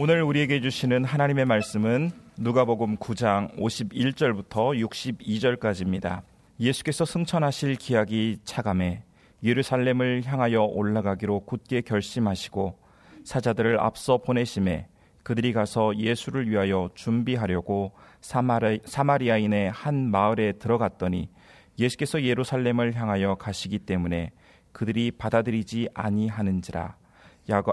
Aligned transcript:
오늘 0.00 0.22
우리에게 0.22 0.60
주시는 0.60 1.02
하나님의 1.02 1.44
말씀은 1.44 2.12
누가복음 2.38 2.98
9장 2.98 3.58
51절부터 3.58 4.78
62절까지입니다. 4.86 6.22
예수께서 6.60 7.04
승천하실 7.04 7.74
기약이 7.74 8.36
차감해 8.44 9.02
예루살렘을 9.42 10.22
향하여 10.24 10.62
올라가기로 10.62 11.40
굳게 11.40 11.80
결심하시고 11.80 12.78
사자들을 13.24 13.80
앞서 13.80 14.18
보내심에 14.18 14.86
그들이 15.24 15.52
가서 15.52 15.96
예수를 15.96 16.48
위하여 16.48 16.90
준비하려고 16.94 17.90
사마리, 18.20 18.78
사마리아인의 18.84 19.72
한 19.72 20.12
마을에 20.12 20.52
들어갔더니 20.52 21.28
예수께서 21.76 22.22
예루살렘을 22.22 22.94
향하여 22.94 23.34
가시기 23.34 23.80
때문에 23.80 24.30
그들이 24.70 25.10
받아들이지 25.10 25.88
아니하는지라 25.92 26.94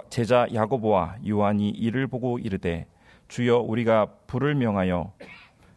제자 0.10 0.48
야고보와 0.54 1.18
요한이 1.28 1.70
이를 1.70 2.08
보고 2.08 2.40
이르되 2.40 2.88
주여 3.28 3.60
우리가 3.60 4.06
불을 4.28 4.56
명하여 4.56 5.12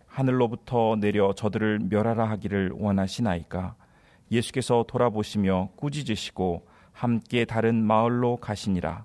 하늘로부터 0.06 0.96
내려 1.00 1.32
저들을 1.32 1.80
멸하라 1.88 2.28
하기를 2.30 2.72
원하시나이까? 2.74 3.74
예수께서 4.30 4.84
돌아보시며 4.86 5.70
꾸짖으시고 5.76 6.66
함께 6.92 7.44
다른 7.44 7.82
마을로 7.84 8.36
가시니라. 8.36 9.04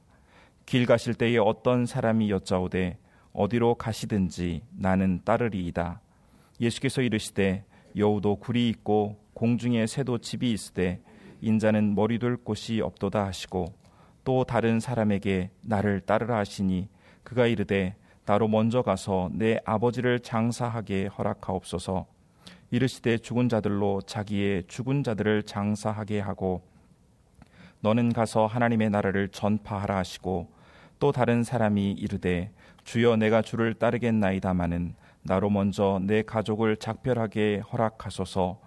길 0.66 0.86
가실 0.86 1.14
때에 1.14 1.38
어떤 1.38 1.86
사람이 1.86 2.30
여짜오되 2.30 2.98
어디로 3.34 3.76
가시든지 3.76 4.62
나는 4.72 5.22
따르리이다. 5.26 6.02
예수께서 6.62 7.02
이르시되 7.02 7.66
여우도 7.98 8.36
굴이 8.36 8.70
있고 8.70 9.18
공중에 9.34 9.88
새도 9.88 10.20
집이 10.20 10.52
있으되 10.52 11.02
인자는 11.42 11.96
머리둘 11.96 12.38
곳이 12.38 12.82
없도다 12.82 13.26
하시고 13.26 13.83
또 14.24 14.44
다른 14.44 14.80
사람에게 14.80 15.52
나를 15.62 16.02
따르라 16.02 16.38
하시니 16.38 16.90
그가 17.24 17.48
이르되 17.48 17.96
나로 18.26 18.48
먼저 18.48 18.82
가서 18.82 19.30
내 19.34 19.60
아버지를 19.66 20.20
장사하게 20.20 21.08
허락하옵소서. 21.08 22.06
이르시되 22.72 23.18
죽은 23.18 23.50
자들로 23.50 24.02
자기의 24.02 24.64
죽은 24.68 25.04
자들을 25.04 25.44
장사하게 25.44 26.20
하고 26.20 26.64
너는 27.82 28.14
가서 28.14 28.48
하나님의 28.48 28.90
나라를 28.90 29.28
전파하라 29.28 29.98
하시고 29.98 30.50
또 31.00 31.12
다른 31.12 31.44
사람이 31.44 31.92
이르되 31.92 32.52
주여 32.84 33.18
내가 33.18 33.42
주를 33.42 33.74
따르겠나이다마는 33.74 34.96
나로 35.24 35.50
먼저 35.50 36.00
내 36.02 36.22
가족을 36.22 36.78
작별하게 36.78 37.62
허락하소서. 37.72 38.60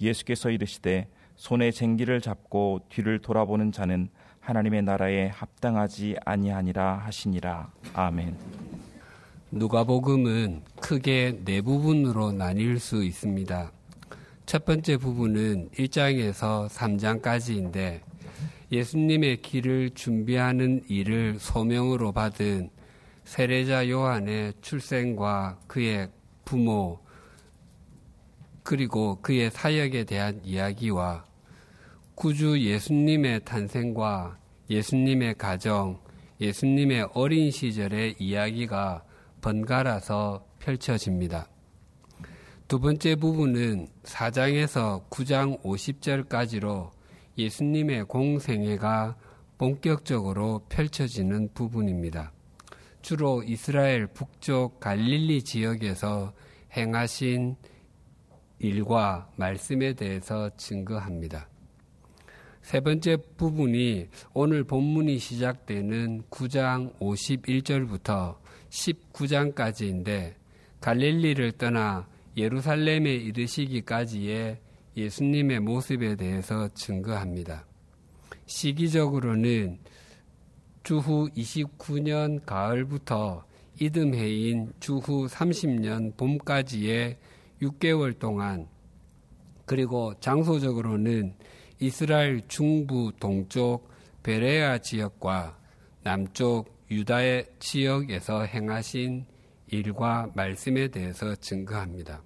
예수께서 0.00 0.50
이르시되 0.50 1.08
손에 1.36 1.70
쟁기를 1.70 2.20
잡고 2.20 2.80
뒤를 2.88 3.18
돌아보는 3.20 3.72
자는 3.72 4.08
하나님의 4.40 4.82
나라에 4.82 5.28
합당하지 5.28 6.16
아니하니라 6.24 6.98
하시니라. 6.98 7.70
아멘. 7.94 8.36
누가복음은 9.52 10.62
크게 10.80 11.40
네 11.44 11.60
부분으로 11.60 12.32
나뉠 12.32 12.78
수 12.78 13.04
있습니다. 13.04 13.72
첫 14.46 14.64
번째 14.64 14.96
부분은 14.96 15.70
1장에서 15.70 16.68
3장까지인데 16.68 18.00
예수님의 18.72 19.42
길을 19.42 19.90
준비하는 19.90 20.84
일을 20.88 21.38
소명으로 21.38 22.12
받은 22.12 22.70
세례자 23.24 23.88
요한의 23.88 24.54
출생과 24.60 25.58
그의 25.66 26.08
부모 26.44 27.00
그리고 28.62 29.18
그의 29.20 29.50
사역에 29.50 30.04
대한 30.04 30.40
이야기와 30.44 31.24
구주 32.20 32.60
예수님의 32.60 33.46
탄생과 33.46 34.36
예수님의 34.68 35.38
가정, 35.38 35.98
예수님의 36.38 37.08
어린 37.14 37.50
시절의 37.50 38.16
이야기가 38.18 39.02
번갈아서 39.40 40.44
펼쳐집니다. 40.58 41.48
두 42.68 42.78
번째 42.78 43.14
부분은 43.14 43.88
4장에서 44.02 45.08
9장 45.08 45.62
50절까지로 45.62 46.90
예수님의 47.38 48.04
공생애가 48.04 49.16
본격적으로 49.56 50.66
펼쳐지는 50.68 51.48
부분입니다. 51.54 52.32
주로 53.00 53.42
이스라엘 53.42 54.06
북쪽 54.06 54.78
갈릴리 54.78 55.42
지역에서 55.42 56.34
행하신 56.76 57.56
일과 58.58 59.30
말씀에 59.36 59.94
대해서 59.94 60.50
증거합니다. 60.58 61.49
세 62.70 62.78
번째 62.78 63.16
부분이 63.36 64.06
오늘 64.32 64.62
본문이 64.62 65.18
시작되는 65.18 66.22
9장 66.30 66.96
51절부터 67.00 68.36
19장까지인데 68.68 70.34
갈릴리를 70.80 71.50
떠나 71.58 72.06
예루살렘에 72.36 73.12
이르시기까지의 73.12 74.60
예수님의 74.96 75.58
모습에 75.58 76.14
대해서 76.14 76.68
증거합니다. 76.68 77.66
시기적으로는 78.46 79.80
주후 80.84 81.28
29년 81.30 82.46
가을부터 82.46 83.46
이듬해인 83.80 84.72
주후 84.78 85.26
30년 85.26 86.16
봄까지의 86.16 87.18
6개월 87.62 88.16
동안 88.16 88.68
그리고 89.66 90.14
장소적으로는 90.20 91.34
이스라엘 91.80 92.46
중부 92.46 93.12
동쪽 93.18 93.88
베레아 94.22 94.78
지역과 94.78 95.58
남쪽 96.02 96.78
유다의 96.90 97.46
지역에서 97.58 98.44
행하신 98.44 99.24
일과 99.68 100.30
말씀에 100.34 100.88
대해서 100.88 101.34
증거합니다. 101.36 102.22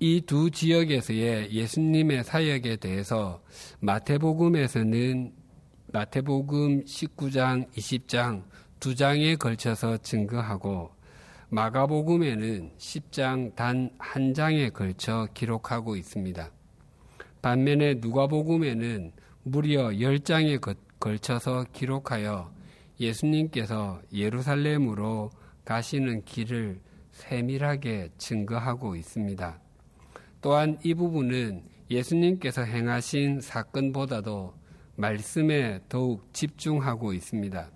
이 0.00 0.22
두 0.22 0.50
지역에서의 0.50 1.52
예수님의 1.52 2.24
사역에 2.24 2.76
대해서 2.76 3.40
마태복음에서는 3.78 5.32
마태복음 5.92 6.84
19장, 6.84 7.70
20장 7.72 8.42
두 8.80 8.96
장에 8.96 9.36
걸쳐서 9.36 9.98
증거하고 9.98 10.90
마가복음에는 11.50 12.72
10장 12.78 13.54
단 13.54 13.90
한 13.98 14.34
장에 14.34 14.70
걸쳐 14.70 15.28
기록하고 15.34 15.94
있습니다. 15.94 16.50
반면에 17.42 17.94
누가복음에는 17.94 19.12
무려 19.42 19.88
10장에 19.88 20.60
걸쳐서 21.00 21.66
기록하여 21.72 22.52
예수님께서 23.00 24.00
예루살렘으로 24.12 25.30
가시는 25.64 26.24
길을 26.24 26.80
세밀하게 27.10 28.10
증거하고 28.16 28.94
있습니다. 28.94 29.60
또한 30.40 30.78
이 30.84 30.94
부분은 30.94 31.64
예수님께서 31.90 32.62
행하신 32.62 33.40
사건보다도 33.40 34.54
말씀에 34.94 35.80
더욱 35.88 36.32
집중하고 36.32 37.12
있습니다. 37.12 37.70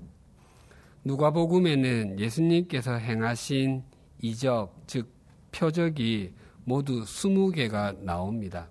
누가복음에는 1.05 2.21
예수님께서 2.21 2.95
행하신 2.95 3.83
이적, 4.23 4.85
즉 4.87 5.13
표적이 5.51 6.35
모두 6.65 7.03
20개가 7.03 7.99
나옵니다. 8.03 8.69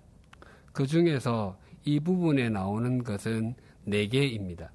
그 0.76 0.86
중에서 0.86 1.58
이 1.86 2.00
부분에 2.00 2.50
나오는 2.50 3.02
것은 3.02 3.54
4개입니다. 3.88 4.68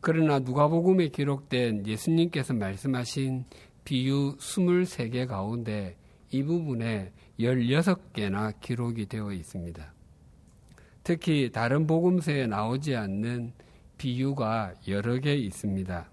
그러나 0.00 0.38
누가복음에 0.38 1.08
기록된 1.08 1.88
예수님께서 1.88 2.54
말씀하신 2.54 3.46
비유 3.84 4.36
23개 4.36 5.26
가운데 5.26 5.96
이 6.30 6.44
부분에 6.44 7.10
16개나 7.40 8.60
기록이 8.60 9.06
되어 9.06 9.32
있습니다. 9.32 9.92
특히 11.02 11.50
다른 11.50 11.88
복음서에 11.88 12.46
나오지 12.46 12.94
않는 12.94 13.54
비유가 13.98 14.72
여러 14.86 15.18
개 15.18 15.34
있습니다. 15.34 16.08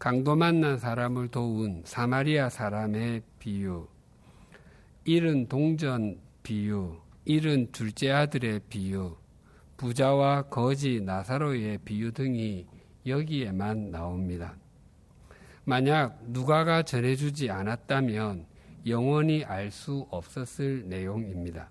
강도 0.00 0.34
만난 0.34 0.76
사람을 0.76 1.28
도운 1.28 1.82
사마리아 1.84 2.48
사람의 2.48 3.22
비유, 3.38 3.86
잃은 5.04 5.46
동전 5.46 6.18
비유, 6.42 6.96
잃은 7.28 7.72
둘째 7.72 8.10
아들의 8.10 8.62
비유, 8.70 9.14
부자와 9.76 10.44
거지 10.44 11.02
나사로의 11.02 11.76
비유 11.84 12.10
등이 12.10 12.66
여기에만 13.06 13.90
나옵니다. 13.90 14.56
만약 15.64 16.18
누가가 16.22 16.82
전해주지 16.82 17.50
않았다면 17.50 18.46
영원히 18.86 19.44
알 19.44 19.70
수 19.70 20.06
없었을 20.08 20.88
내용입니다. 20.88 21.68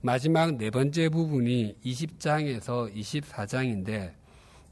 마지막 0.00 0.56
네 0.56 0.72
번째 0.72 1.08
부분이 1.10 1.76
20장에서 1.84 2.92
24장인데 2.92 4.12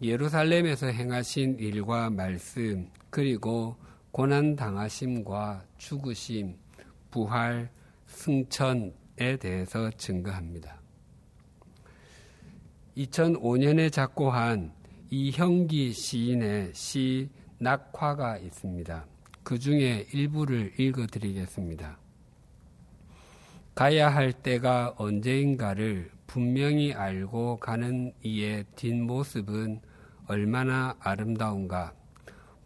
예루살렘에서 0.02 0.88
행하신 0.88 1.60
일과 1.60 2.10
말씀, 2.10 2.88
그리고 3.08 3.76
고난당하심과 4.10 5.64
죽으심, 5.78 6.56
부활, 7.12 7.70
승천, 8.06 8.86
에 8.88 9.01
대해서 9.38 9.90
증거합니다. 9.90 10.80
2005년에 12.96 13.90
작고한 13.90 14.72
이형기 15.10 15.92
시인의 15.92 16.72
시 16.74 17.28
낙화가 17.58 18.38
있습니다. 18.38 19.06
그 19.42 19.58
중에 19.58 20.06
일부를 20.12 20.72
읽어 20.78 21.06
드리겠습니다. 21.06 21.98
가야 23.74 24.08
할 24.10 24.32
때가 24.32 24.94
언제인가를 24.96 26.10
분명히 26.26 26.92
알고 26.92 27.58
가는 27.58 28.12
이의 28.22 28.64
뒷모습은 28.76 29.80
얼마나 30.26 30.96
아름다운가. 30.98 31.94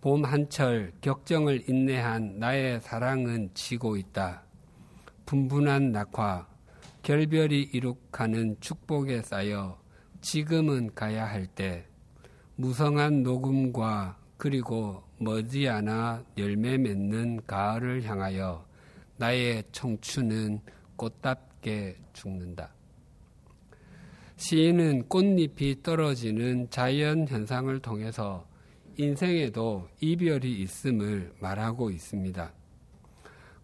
봄 0.01 0.25
한철 0.25 0.93
격정을 1.01 1.69
인내한 1.69 2.39
나의 2.39 2.81
사랑은 2.81 3.51
지고 3.55 3.97
있다. 3.97 4.46
분분한 5.27 5.91
낙화, 5.91 6.47
결별이 7.03 7.71
이룩하는 7.73 8.57
축복에 8.61 9.23
쌓여 9.23 9.79
지금은 10.21 10.95
가야 10.95 11.27
할 11.27 11.47
때, 11.49 11.85
무성한 12.55 13.25
녹음과 13.25 14.19
그리고 14.37 15.03
머지않아 15.19 16.25
열매 16.39 16.79
맺는 16.79 17.41
가을을 17.47 18.05
향하여 18.05 18.65
나의 19.17 19.65
청춘은 19.73 20.61
꽃답게 20.95 21.97
죽는다. 22.13 22.73
시인은 24.37 25.09
꽃잎이 25.09 25.83
떨어지는 25.83 26.71
자연 26.71 27.27
현상을 27.27 27.79
통해서 27.81 28.47
인생에도 28.97 29.89
이별이 30.01 30.61
있음을 30.63 31.33
말하고 31.41 31.91
있습니다. 31.91 32.53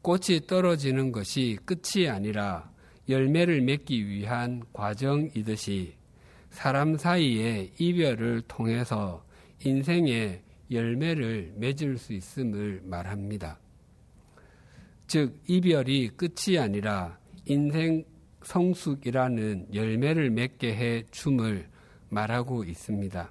꽃이 0.02 0.46
떨어지는 0.49 1.12
것이 1.12 1.58
끝이 1.64 2.08
아니라 2.08 2.70
열매를 3.08 3.62
맺기 3.62 4.08
위한 4.08 4.62
과정이듯이 4.72 5.94
사람 6.50 6.96
사이의 6.96 7.72
이별을 7.78 8.43
통해서 8.49 9.25
인생의 9.64 10.43
열매를 10.70 11.54
맺을 11.56 11.99
수 11.99 12.12
있음을 12.12 12.82
말합니다. 12.84 13.58
즉, 15.06 15.38
이별이 15.46 16.10
끝이 16.16 16.58
아니라 16.58 17.19
인생 17.46 18.05
성숙이라는 18.43 19.69
열매를 19.72 20.31
맺게 20.31 20.75
해 20.75 21.05
줌을 21.10 21.69
말하고 22.08 22.64
있습니다. 22.64 23.31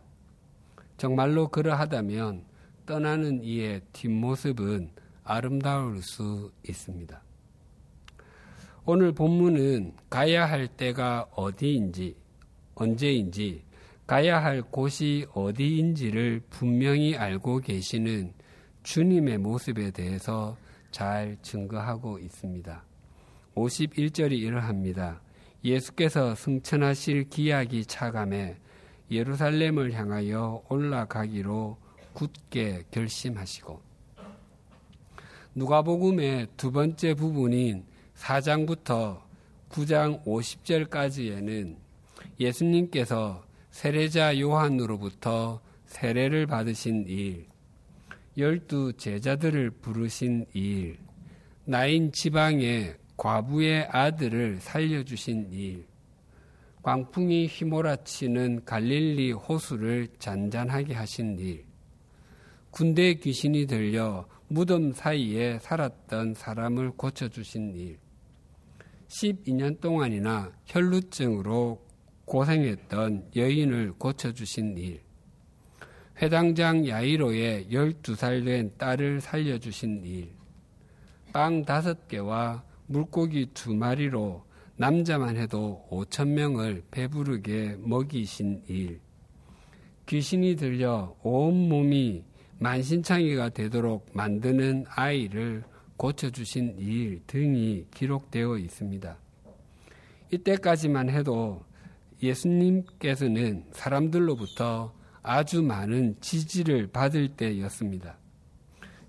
정말로 0.97 1.50
그러하다면 1.50 2.45
떠나는 2.85 3.44
이의 3.44 3.81
뒷모습은 3.94 4.91
아름다울 5.31 6.01
수 6.01 6.51
있습니다. 6.68 7.22
오늘 8.83 9.13
본문은 9.13 9.94
가야 10.10 10.45
할 10.45 10.68
때가 10.68 11.30
어디인지, 11.31 12.18
언제인지, 12.75 13.63
가야 14.06 14.44
할 14.44 14.62
곳이 14.62 15.25
어디인지를 15.33 16.42
분명히 16.50 17.16
알고 17.16 17.60
계시는 17.60 18.33
주님의 18.83 19.38
모습에 19.38 19.92
대해서 19.92 20.57
잘 20.92 21.38
증거하고 21.42 22.19
있습니다. 22.19 22.84
51절이 23.56 24.34
이러합니다. 24.34 25.22
예수께서 25.63 26.36
승천하실 26.36 27.30
기약이 27.30 27.86
차감해 27.86 28.57
예루살렘을 29.10 29.94
향하여 29.94 30.62
올라가기로 30.68 31.77
굳게 32.12 32.84
결심하시고 32.92 33.90
누가복음의 35.53 36.48
두 36.56 36.71
번째 36.71 37.13
부분인 37.13 37.83
4장부터 38.15 39.19
9장 39.69 40.24
50절까지에는 40.24 41.75
예수님께서 42.39 43.44
세례자 43.69 44.39
요한으로부터 44.39 45.59
세례를 45.88 46.48
받으신 46.48 47.06
일, 47.07 47.48
열두 48.38 48.94
제자들을 48.94 49.71
부르신 49.71 50.45
일, 50.53 50.98
나인 51.65 52.13
지방의 52.13 52.95
과부의 53.18 53.89
아들을 53.92 54.59
살려주신 54.62 55.51
일, 55.51 55.86
광풍이 56.81 57.48
휘몰아치는 57.48 58.63
갈릴리 58.63 59.33
호수를 59.33 60.07
잔잔하게 60.18 60.94
하신 60.94 61.38
일, 61.39 61.65
군대 62.69 63.15
귀신이 63.15 63.68
들려 63.68 64.25
무덤 64.53 64.92
사이에 64.92 65.59
살았던 65.59 66.33
사람을 66.33 66.92
고쳐주신 66.98 67.74
일, 67.74 67.98
12년 69.07 69.80
동안이나 69.80 70.51
혈루증으로 70.65 71.81
고생했던 72.25 73.31
여인을 73.33 73.94
고쳐주신 73.94 74.77
일, 74.77 75.03
회당장 76.21 76.86
야이로의 76.86 77.68
12살 77.71 78.44
된 78.44 78.74
딸을 78.77 79.21
살려주신 79.21 80.03
일, 80.03 80.33
빵 81.31 81.63
다섯 81.63 82.09
개와 82.09 82.65
물고기 82.88 83.51
두 83.53 83.74
마리로 83.74 84.44
남자만 84.75 85.38
해도 85.38 85.88
5천 85.89 86.27
명을 86.27 86.83
배부르게 86.92 87.77
먹이신 87.80 88.63
일, 88.68 89.00
귀신이 90.07 90.57
들려 90.57 91.15
온 91.24 91.69
몸이 91.69 92.25
만신창이가 92.62 93.50
되도록 93.50 94.08
만드는 94.13 94.86
아이를 94.88 95.63
고쳐주신 95.98 96.75
일 96.78 97.24
등이 97.25 97.88
기록되어 97.90 98.60
있습니다. 98.60 99.18
이때까지만 100.31 101.10
해도 101.10 101.66
예수님께서는 102.22 103.66
사람들로부터 103.72 104.94
아주 105.24 105.63
많은 105.63 106.18
지지를 106.22 106.86
받을 106.86 107.30
때였습니다. 107.30 108.19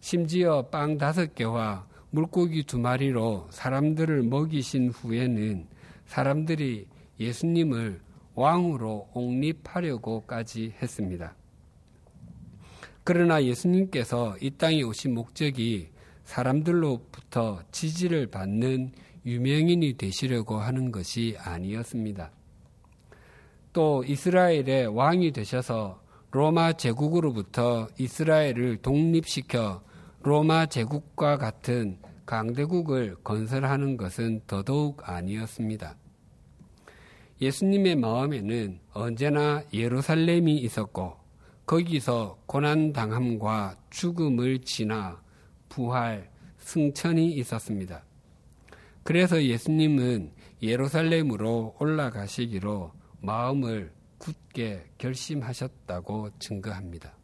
심지어 0.01 0.63
빵 0.71 0.97
다섯 0.97 1.35
개와 1.35 1.87
물고기 2.09 2.65
두 2.65 2.79
마리로 2.79 3.49
사람들을 3.51 4.23
먹이신 4.23 4.89
후에는 4.89 5.67
사람들이 6.07 6.87
예수님을 7.21 8.01
왕으로 8.35 9.11
옹립하려고까지 9.13 10.73
했습니다. 10.81 11.35
그러나 13.05 13.43
예수님께서 13.43 14.37
이 14.41 14.51
땅에 14.51 14.83
오신 14.83 15.15
목적이 15.15 15.91
사람들로부터 16.25 17.63
지지를 17.73 18.29
받는 18.29 18.93
유명인이 19.27 19.97
되시려고 19.97 20.59
하는 20.59 20.93
것이 20.93 21.37
아니었습니다. 21.39 22.31
또 23.73 24.05
이스라엘의 24.05 24.87
왕이 24.87 25.33
되셔서 25.33 26.01
로마 26.31 26.75
제국으로부터 26.75 27.89
이스라엘을 27.99 28.79
독립시켜 28.79 29.83
로마 30.23 30.67
제국과 30.67 31.39
같은 31.39 31.99
강대국을 32.25 33.17
건설하는 33.25 33.97
것은 33.97 34.43
더더욱 34.47 35.09
아니었습니다. 35.09 35.97
예수님의 37.41 37.97
마음에는 37.97 38.79
언제나 38.93 39.65
예루살렘이 39.73 40.57
있었고 40.59 41.22
거기서 41.67 42.39
고난당함과 42.47 43.77
죽음을 43.91 44.61
지나 44.61 45.23
부활, 45.69 46.31
승천이 46.59 47.33
있었습니다. 47.33 48.05
그래서 49.03 49.43
예수님은 49.43 50.33
예루살렘으로 50.63 51.77
올라가시기로 51.81 52.93
마음을 53.21 53.93
굳게 54.19 54.85
결심하셨다고 54.99 56.31
증거합니다. 56.39 57.17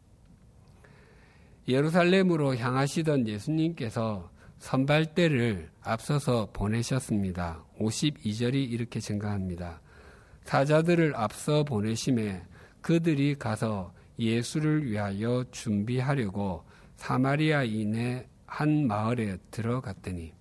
예루살렘으로 1.67 2.57
향하시던 2.57 3.27
예수님께서 3.27 4.31
선발대를 4.57 5.69
앞서서 5.81 6.49
보내셨습니다. 6.51 7.63
52절이 7.79 8.55
이렇게 8.55 8.99
증가합니다. 8.99 9.81
사자들을 10.43 11.15
앞서 11.15 11.63
보내심에 11.63 12.41
그들이 12.81 13.35
가서 13.35 13.93
예수를 14.19 14.85
위하여 14.85 15.45
준비하려고 15.51 16.63
사마리아인의 16.97 18.27
한 18.45 18.87
마을에 18.87 19.37
들어갔더니 19.51 20.33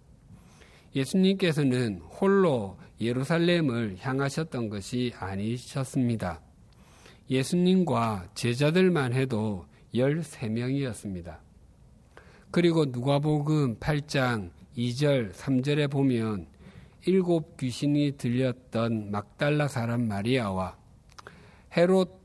예수님께서는 0.94 1.98
홀로 1.98 2.78
예루살렘을 3.00 3.96
향하셨던 4.00 4.68
것이 4.68 5.12
아니셨습니다. 5.18 6.40
예수님과 7.30 8.30
제자들만 8.34 9.12
해도 9.12 9.66
13명이었습니다. 9.94 11.38
그리고 12.50 12.86
누가복음 12.86 13.76
8장 13.78 14.50
2절, 14.76 15.32
3절에 15.32 15.90
보면 15.90 16.46
일곱 17.06 17.56
귀신이 17.56 18.12
들렸던 18.16 19.10
막달라 19.10 19.68
사람 19.68 20.08
마리아와 20.08 20.76
헤롯 21.76 22.17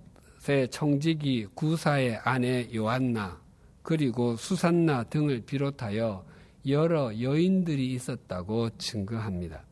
의 0.49 0.69
청지기 0.69 1.47
구사의 1.55 2.17
아내 2.23 2.67
요한나 2.75 3.41
그리고 3.81 4.35
수산나 4.35 5.03
등을 5.03 5.41
비롯하여 5.45 6.25
여러 6.67 7.19
여인들이 7.21 7.93
있었다고 7.93 8.71
증거합니다. 8.77 9.63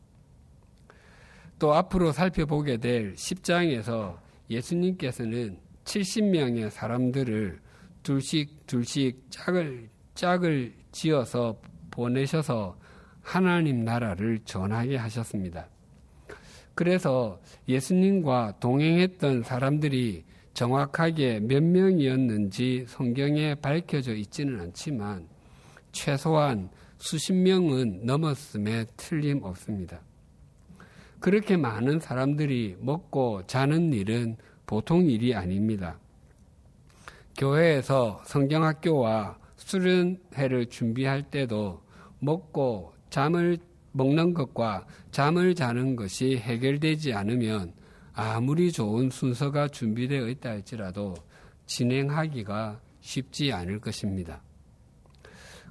또 1.58 1.74
앞으로 1.74 2.12
살펴보게 2.12 2.78
될 2.78 3.14
10장에서 3.14 4.18
예수님께서는 4.50 5.58
70명의 5.84 6.70
사람들을 6.70 7.60
둘씩 8.02 8.66
둘씩 8.66 9.26
짝을 9.30 9.88
짝을 10.14 10.74
지어서 10.90 11.60
보내셔서 11.90 12.76
하나님 13.20 13.84
나라를 13.84 14.40
전하게 14.44 14.96
하셨습니다. 14.96 15.68
그래서 16.74 17.40
예수님과 17.68 18.54
동행했던 18.58 19.42
사람들이 19.42 20.24
정확하게 20.54 21.40
몇 21.40 21.62
명이었는지 21.62 22.84
성경에 22.88 23.54
밝혀져 23.54 24.14
있지는 24.14 24.60
않지만 24.60 25.26
최소한 25.92 26.70
수십 26.98 27.32
명은 27.32 28.04
넘었음에 28.04 28.84
틀림없습니다. 28.96 30.00
그렇게 31.20 31.56
많은 31.56 32.00
사람들이 32.00 32.76
먹고 32.80 33.46
자는 33.46 33.92
일은 33.92 34.36
보통 34.66 35.08
일이 35.08 35.34
아닙니다. 35.34 35.98
교회에서 37.36 38.22
성경학교와 38.26 39.38
수련회를 39.56 40.66
준비할 40.66 41.30
때도 41.30 41.82
먹고 42.18 42.92
잠을 43.10 43.58
먹는 43.92 44.34
것과 44.34 44.86
잠을 45.10 45.54
자는 45.54 45.96
것이 45.96 46.36
해결되지 46.38 47.14
않으면 47.14 47.72
아무리 48.14 48.70
좋은 48.70 49.10
순서가 49.10 49.68
준비되어 49.68 50.28
있다 50.28 50.50
할지라도 50.50 51.14
진행하기가 51.66 52.80
쉽지 53.00 53.52
않을 53.52 53.80
것입니다. 53.80 54.42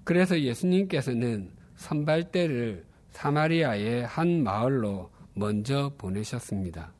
그래서 0.03 0.39
예수님께서는 0.39 1.51
선발대를 1.75 2.85
사마리아의 3.11 4.05
한 4.05 4.43
마을로 4.43 5.11
먼저 5.33 5.93
보내셨습니다. 5.97 6.93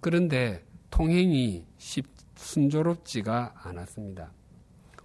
그런데 0.00 0.64
통행이 0.90 1.64
쉽, 1.78 2.06
순조롭지가 2.36 3.54
않았습니다. 3.62 4.32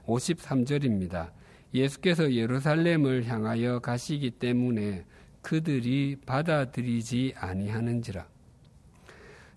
53절입니다. 0.05 1.31
예수께서 1.73 2.33
예루살렘을 2.33 3.25
향하여 3.25 3.79
가시기 3.79 4.31
때문에 4.31 5.05
그들이 5.41 6.17
받아들이지 6.25 7.33
아니하는지라. 7.37 8.27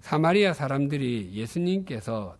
사마리아 0.02 0.52
사람들이 0.52 1.30
예수님께서 1.32 2.36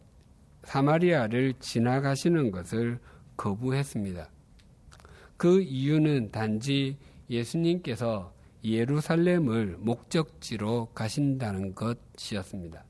사마리아를 0.65 1.55
지나가시는 1.61 2.51
것을 2.51 2.99
거부했습니다. 3.37 4.29
그 5.37 5.63
이유는 5.63 6.33
단지 6.33 6.99
예수님께서 7.31 8.35
예루살렘을 8.65 9.77
목적지로 9.79 10.89
가신다는 10.93 11.75
것이었습니다. 11.75 12.85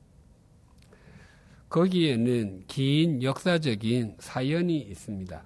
거기에는 1.69 2.63
긴 2.67 3.21
역사적인 3.21 4.17
사연이 4.19 4.79
있습니다. 4.79 5.45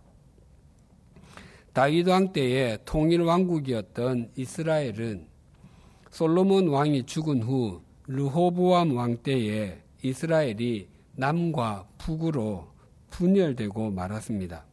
다윗 1.74 2.08
왕 2.08 2.32
때의 2.32 2.80
통일 2.86 3.22
왕국이었던 3.22 4.32
이스라엘은 4.36 5.28
솔로몬 6.12 6.70
왕이 6.70 7.06
죽은 7.06 7.44
후 7.44 7.82
르호보암 8.08 8.96
왕 8.96 9.18
때에 9.18 9.82
이스라엘이 10.02 10.88
남과 11.16 11.88
북으로 11.98 12.72
분열되고 13.10 13.92
말았습니다. 13.92 14.66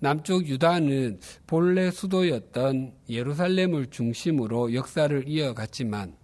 남쪽 0.00 0.46
유다는 0.46 1.20
본래 1.46 1.90
수도였던 1.90 2.92
예루살렘을 3.08 3.86
중심으로 3.86 4.74
역사를 4.74 5.26
이어갔지만 5.26 6.16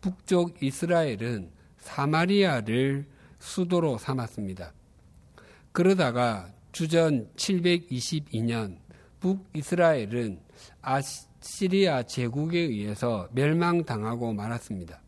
북쪽 0.00 0.62
이스라엘은 0.62 1.50
사마리아를 1.78 3.06
수도로 3.38 3.98
삼았습니다. 3.98 4.72
그러다가 5.72 6.52
주전 6.72 7.28
722년 7.36 8.78
북이스라엘은 9.20 10.40
아시리아 10.82 12.02
제국에 12.02 12.58
의해서 12.58 13.28
멸망당하고 13.32 14.32
말았습니다. 14.32 15.00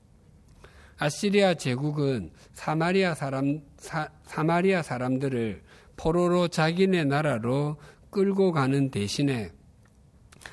아시리아 0.99 1.55
제국은 1.55 2.31
사마리아 2.53 3.15
사람 3.15 3.61
사, 3.77 4.09
사마리아 4.25 4.83
사람들을 4.83 5.63
포로로 5.97 6.49
자기네 6.49 7.05
나라로 7.05 7.77
끌고 8.11 8.53
가는 8.53 8.91
대신에 8.91 9.51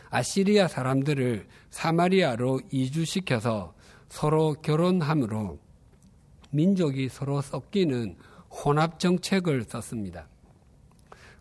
아시리아 0.10 0.68
사람들을 0.68 1.48
사마리아로 1.70 2.62
이주시켜서 2.72 3.74
서로 4.10 4.54
결혼함으로 4.62 5.60
민족이 6.50 7.08
서로 7.10 7.42
섞이는 7.42 8.18
혼합 8.50 9.00
정책을 9.00 9.64
썼습니다. 9.64 10.28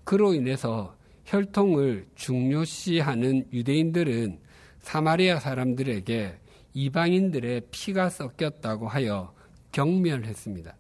그로 0.05 0.35
인해서 0.35 0.97
혈통을 1.25 2.09
중요시하는 2.15 3.49
유대인들은 3.53 4.41
사마리아 4.81 5.41
사람들에게 5.41 6.40
이방인들의 6.73 7.63
피가 7.71 8.11
섞였다고 8.11 8.89
하여 8.89 9.35
경멸했습니다. 9.73 10.77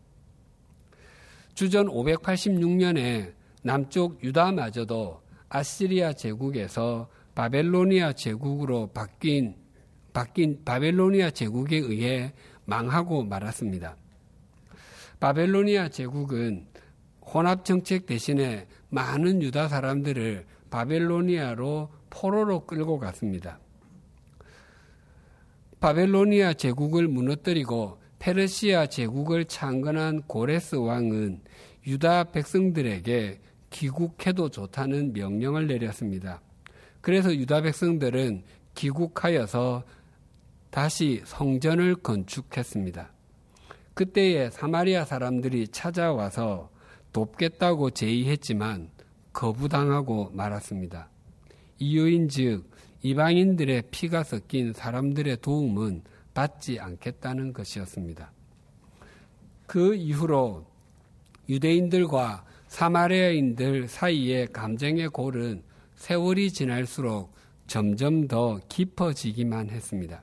주전 1.55 1.87
586년에 1.89 3.35
남쪽 3.63 4.23
유다마저도 4.25 5.21
아시리아 5.49 6.13
제국에서 6.13 7.09
바벨로니아 7.35 8.15
제국으로 8.15 8.89
바뀐 8.89 9.57
바뀐 10.13 10.65
바벨로니아 10.65 11.31
제국에 11.31 11.77
의해 11.77 12.33
망하고 12.65 13.25
말았습니다. 13.25 13.97
바벨로니아 15.19 15.89
제국은 15.89 16.67
혼합 17.21 17.65
정책 17.65 18.07
대신에 18.07 18.67
많은 18.89 19.43
유다 19.43 19.69
사람들을 19.69 20.47
바벨로니아로 20.71 21.91
포로로 22.11 22.67
끌고 22.67 22.99
갔습니다. 22.99 23.59
바벨로니아 25.81 26.55
제국을 26.55 27.09
무너뜨리고 27.09 27.99
페르시아 28.19 28.87
제국을 28.87 29.47
창건한 29.47 30.23
고레스 30.23 30.77
왕은 30.77 31.41
유다 31.87 32.33
백성들에게 32.33 33.41
귀국해도 33.71 34.51
좋다는 34.51 35.15
명령을 35.15 35.67
내렸습니다. 35.67 36.43
그래서 37.01 37.35
유다 37.35 37.63
백성들은 37.63 38.43
귀국하여서 38.75 39.85
다시 40.71 41.23
성전을 41.25 41.97
건축했습니다. 41.97 43.11
그때에 43.95 44.51
사마리아 44.51 45.05
사람들이 45.05 45.69
찾아와서 45.69 46.71
돕겠다고 47.13 47.91
제의했지만 47.91 48.91
거부당하고 49.33 50.31
말았습니다. 50.35 51.09
이유인 51.79 52.29
즉 52.29 52.70
이방인들의 53.03 53.85
피가 53.91 54.25
섞인 54.25 54.73
사람들의 54.73 55.39
도움은 55.41 56.03
받지 56.35 56.79
않겠다는 56.79 57.53
것이었습니다. 57.53 58.33
그 59.67 59.95
이후로 59.95 60.67
유대인들과 61.49 62.45
사마리아인들 62.69 63.89
사이의 63.89 64.49
감정의 64.53 65.09
골은 65.09 65.63
세월이 65.95 66.53
지날수록 66.53 67.33
점점 67.67 68.27
더 68.27 68.61
깊어지기만 68.69 69.71
했습니다. 69.71 70.23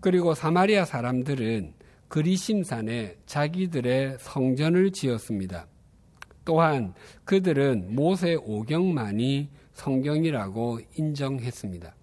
그리고 0.00 0.34
사마리아 0.34 0.84
사람들은 0.84 1.74
그리심산에 2.08 3.16
자기들의 3.26 4.16
성전을 4.18 4.92
지었습니다. 4.92 5.66
또한 6.44 6.94
그들은 7.24 7.94
모세 7.94 8.34
오경만이 8.34 9.48
성경이라고 9.80 10.80
인정했습니다. 10.96 11.94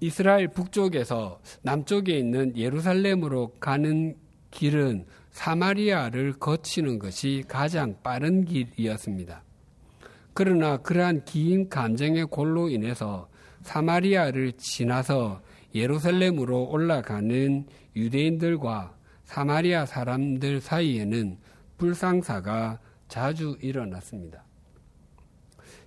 이스라엘 0.00 0.48
북쪽에서 0.48 1.40
남쪽에 1.62 2.16
있는 2.18 2.56
예루살렘으로 2.56 3.52
가는 3.60 4.16
길은 4.50 5.06
사마리아를 5.30 6.34
거치는 6.34 6.98
것이 6.98 7.44
가장 7.46 7.96
빠른 8.02 8.44
길이었습니다. 8.44 9.42
그러나 10.32 10.78
그러한 10.78 11.24
긴 11.24 11.68
감정의 11.68 12.26
골로 12.26 12.70
인해서 12.70 13.28
사마리아를 13.62 14.52
지나서 14.52 15.42
예루살렘으로 15.74 16.70
올라가는 16.70 17.66
유대인들과 17.94 18.96
사마리아 19.24 19.84
사람들 19.84 20.62
사이에는 20.62 21.38
불상사가 21.76 22.78
자주 23.08 23.58
일어났습니다. 23.60 24.47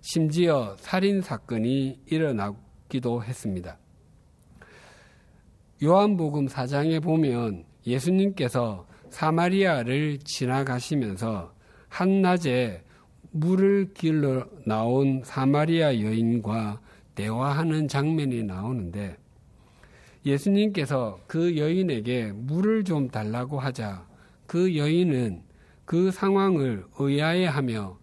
심지어 0.01 0.75
살인 0.79 1.21
사건이 1.21 2.01
일어나기도 2.07 3.23
했습니다. 3.23 3.77
요한복음 5.83 6.47
4장에 6.47 7.01
보면 7.01 7.65
예수님께서 7.85 8.85
사마리아를 9.09 10.19
지나가시면서 10.19 11.53
한낮에 11.89 12.83
물을 13.31 13.93
길러 13.93 14.45
나온 14.65 15.21
사마리아 15.23 15.99
여인과 15.99 16.81
대화하는 17.15 17.87
장면이 17.87 18.43
나오는데 18.43 19.17
예수님께서 20.25 21.19
그 21.27 21.57
여인에게 21.57 22.31
물을 22.33 22.83
좀 22.83 23.09
달라고 23.09 23.59
하자 23.59 24.07
그 24.47 24.75
여인은 24.75 25.43
그 25.85 26.11
상황을 26.11 26.85
의아해하며 26.97 28.00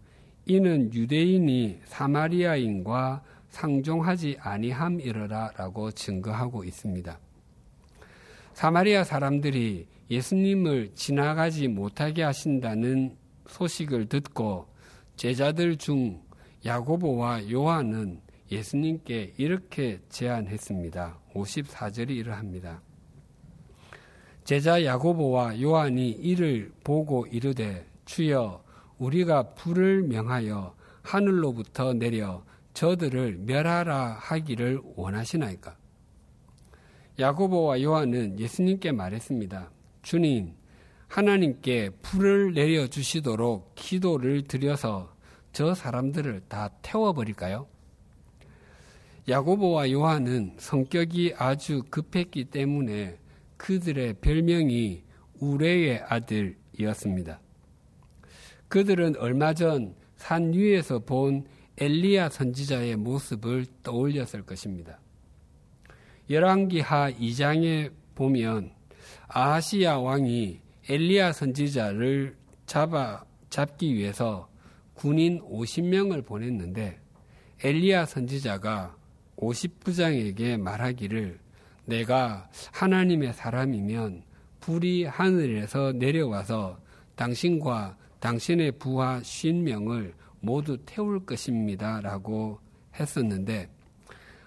이는 0.48 0.92
유대인이 0.94 1.80
사마리아인과 1.84 3.22
상종하지 3.50 4.38
아니함이러라라고 4.40 5.90
증거하고 5.92 6.64
있습니다. 6.64 7.18
사마리아 8.54 9.04
사람들이 9.04 9.86
예수님을 10.10 10.92
지나가지 10.94 11.68
못하게 11.68 12.22
하신다는 12.22 13.14
소식을 13.46 14.08
듣고 14.08 14.66
제자들 15.16 15.76
중 15.76 16.22
야고보와 16.64 17.50
요한은 17.50 18.22
예수님께 18.50 19.34
이렇게 19.36 20.00
제안했습니다. 20.08 21.18
54절이 21.34 22.10
이러합니다. 22.10 22.80
제자 24.44 24.82
야고보와 24.82 25.60
요한이 25.60 26.08
이를 26.08 26.72
보고 26.82 27.26
이르되 27.26 27.86
주여 28.06 28.64
우리가 28.98 29.54
불을 29.54 30.02
명하여 30.02 30.74
하늘로부터 31.02 31.94
내려 31.94 32.44
저들을 32.74 33.38
멸하라 33.38 34.16
하기를 34.20 34.80
원하시나이까? 34.96 35.76
야고보와 37.18 37.82
요한은 37.82 38.38
예수님께 38.38 38.92
말했습니다. 38.92 39.70
주님, 40.02 40.52
하나님께 41.08 41.90
불을 42.02 42.54
내려 42.54 42.86
주시도록 42.86 43.72
기도를 43.74 44.42
드려서 44.42 45.16
저 45.52 45.74
사람들을 45.74 46.42
다 46.48 46.70
태워버릴까요? 46.82 47.66
야고보와 49.28 49.90
요한은 49.90 50.54
성격이 50.58 51.34
아주 51.36 51.82
급했기 51.90 52.44
때문에 52.46 53.18
그들의 53.56 54.14
별명이 54.20 55.02
우레의 55.40 56.02
아들이었습니다. 56.08 57.40
그들은 58.68 59.16
얼마 59.16 59.54
전 59.54 59.98
산 60.18 60.52
위에서 60.52 60.98
본 60.98 61.46
엘리야 61.78 62.28
선지자의 62.28 62.96
모습을 62.96 63.66
떠올렸을 63.82 64.42
것입니다. 64.42 64.98
열왕기하 66.28 67.12
2장에 67.12 67.92
보면 68.14 68.72
아하시야 69.28 69.96
왕이 69.96 70.60
엘리야 70.88 71.32
선지자를 71.32 72.36
잡아 72.66 73.24
잡기 73.48 73.94
위해서 73.94 74.50
군인 74.94 75.40
50명을 75.40 76.26
보냈는데 76.26 76.98
엘리야 77.62 78.04
선지자가 78.06 78.96
50부장에게 79.36 80.60
말하기를 80.60 81.38
내가 81.84 82.50
하나님의 82.72 83.32
사람이면 83.32 84.24
불이 84.60 85.04
하늘에서 85.04 85.92
내려와서 85.92 86.80
당신과 87.14 87.96
당신의 88.20 88.72
부하 88.72 89.22
쉰명을 89.22 90.14
모두 90.40 90.78
태울 90.84 91.24
것입니다. 91.24 92.00
라고 92.00 92.58
했었는데 92.94 93.70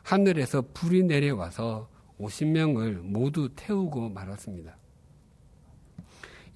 하늘에서 0.04 0.64
불이 0.74 1.04
내려와서 1.04 1.90
50명을 2.20 3.02
모두 3.02 3.50
태우고 3.56 4.10
말았습니다. 4.10 4.78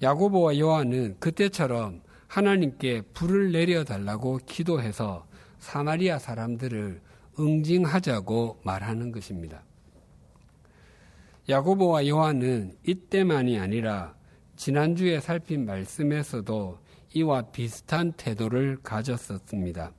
야고보와 0.02 0.58
요한은 0.58 1.16
그때처럼 1.18 2.02
하나님께 2.26 3.02
불을 3.14 3.52
내려달라고 3.52 4.40
기도해서 4.46 5.26
사마리아 5.58 6.18
사람들을 6.18 7.00
응징하자고 7.38 8.60
말하는 8.62 9.12
것입니다. 9.12 9.62
야고보와 11.48 12.06
요한은 12.08 12.76
이때만이 12.86 13.58
아니라 13.58 14.14
지난주에 14.56 15.20
살핀 15.20 15.64
말씀에서도 15.64 16.78
이와 17.16 17.50
비슷한 17.50 18.12
태도를 18.12 18.76
가졌었습니다. 18.82 19.90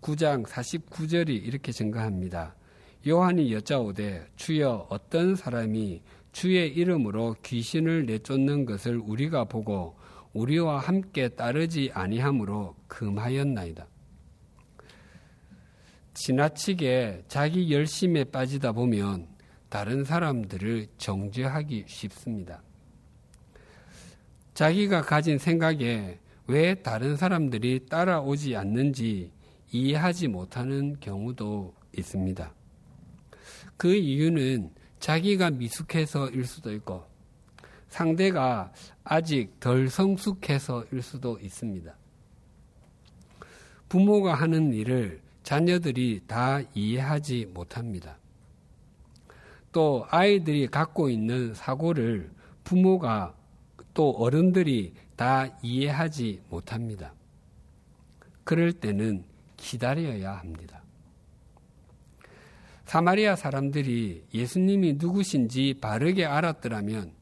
9장 0.00 0.46
49절이 0.46 1.28
이렇게 1.28 1.70
증가합니다. 1.70 2.54
요한이 3.06 3.52
여짜오되 3.52 4.26
주여 4.36 4.86
어떤 4.88 5.34
사람이 5.34 6.00
주의 6.32 6.68
이름으로 6.74 7.36
귀신을 7.42 8.06
내쫓는 8.06 8.64
것을 8.64 8.96
우리가 8.96 9.44
보고 9.44 9.98
우리와 10.32 10.78
함께 10.78 11.28
따르지 11.28 11.90
아니하므로 11.92 12.74
금하였나이다. 12.88 13.86
지나치게 16.14 17.24
자기 17.28 17.70
열심에 17.70 18.24
빠지다 18.24 18.72
보면 18.72 19.28
다른 19.68 20.04
사람들을 20.04 20.86
정죄하기 20.96 21.84
쉽습니다. 21.86 22.62
자기가 24.54 25.02
가진 25.02 25.36
생각에 25.36 26.18
왜 26.48 26.74
다른 26.74 27.16
사람들이 27.16 27.86
따라오지 27.86 28.56
않는지 28.56 29.32
이해하지 29.72 30.28
못하는 30.28 30.96
경우도 31.00 31.74
있습니다. 31.96 32.52
그 33.76 33.94
이유는 33.94 34.70
자기가 35.00 35.50
미숙해서일 35.50 36.44
수도 36.46 36.72
있고 36.74 37.04
상대가 37.88 38.72
아직 39.04 39.58
덜 39.60 39.88
성숙해서일 39.88 41.02
수도 41.02 41.38
있습니다. 41.38 41.94
부모가 43.88 44.34
하는 44.34 44.72
일을 44.72 45.20
자녀들이 45.42 46.22
다 46.26 46.60
이해하지 46.74 47.46
못합니다. 47.54 48.18
또 49.72 50.06
아이들이 50.10 50.66
갖고 50.66 51.08
있는 51.08 51.54
사고를 51.54 52.30
부모가 52.64 53.34
또 53.94 54.10
어른들이 54.10 54.94
다 55.16 55.48
이해하지 55.62 56.42
못합니다. 56.48 57.14
그럴 58.44 58.72
때는 58.72 59.24
기다려야 59.56 60.34
합니다. 60.34 60.82
사마리아 62.84 63.34
사람들이 63.34 64.24
예수님이 64.32 64.94
누구신지 64.94 65.74
바르게 65.80 66.24
알았더라면 66.24 67.12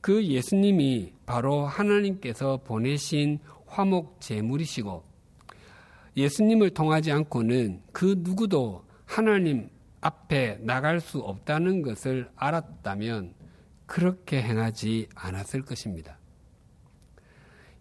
그 0.00 0.24
예수님이 0.24 1.12
바로 1.24 1.64
하나님께서 1.64 2.58
보내신 2.64 3.38
화목 3.66 4.20
제물이시고 4.20 5.04
예수님을 6.16 6.70
통하지 6.70 7.12
않고는 7.12 7.82
그 7.92 8.16
누구도 8.18 8.84
하나님 9.06 9.70
앞에 10.00 10.58
나갈 10.60 11.00
수 11.00 11.20
없다는 11.20 11.82
것을 11.82 12.28
알았다면 12.36 13.34
그렇게 13.86 14.42
행하지 14.42 15.08
않았을 15.14 15.62
것입니다. 15.62 16.18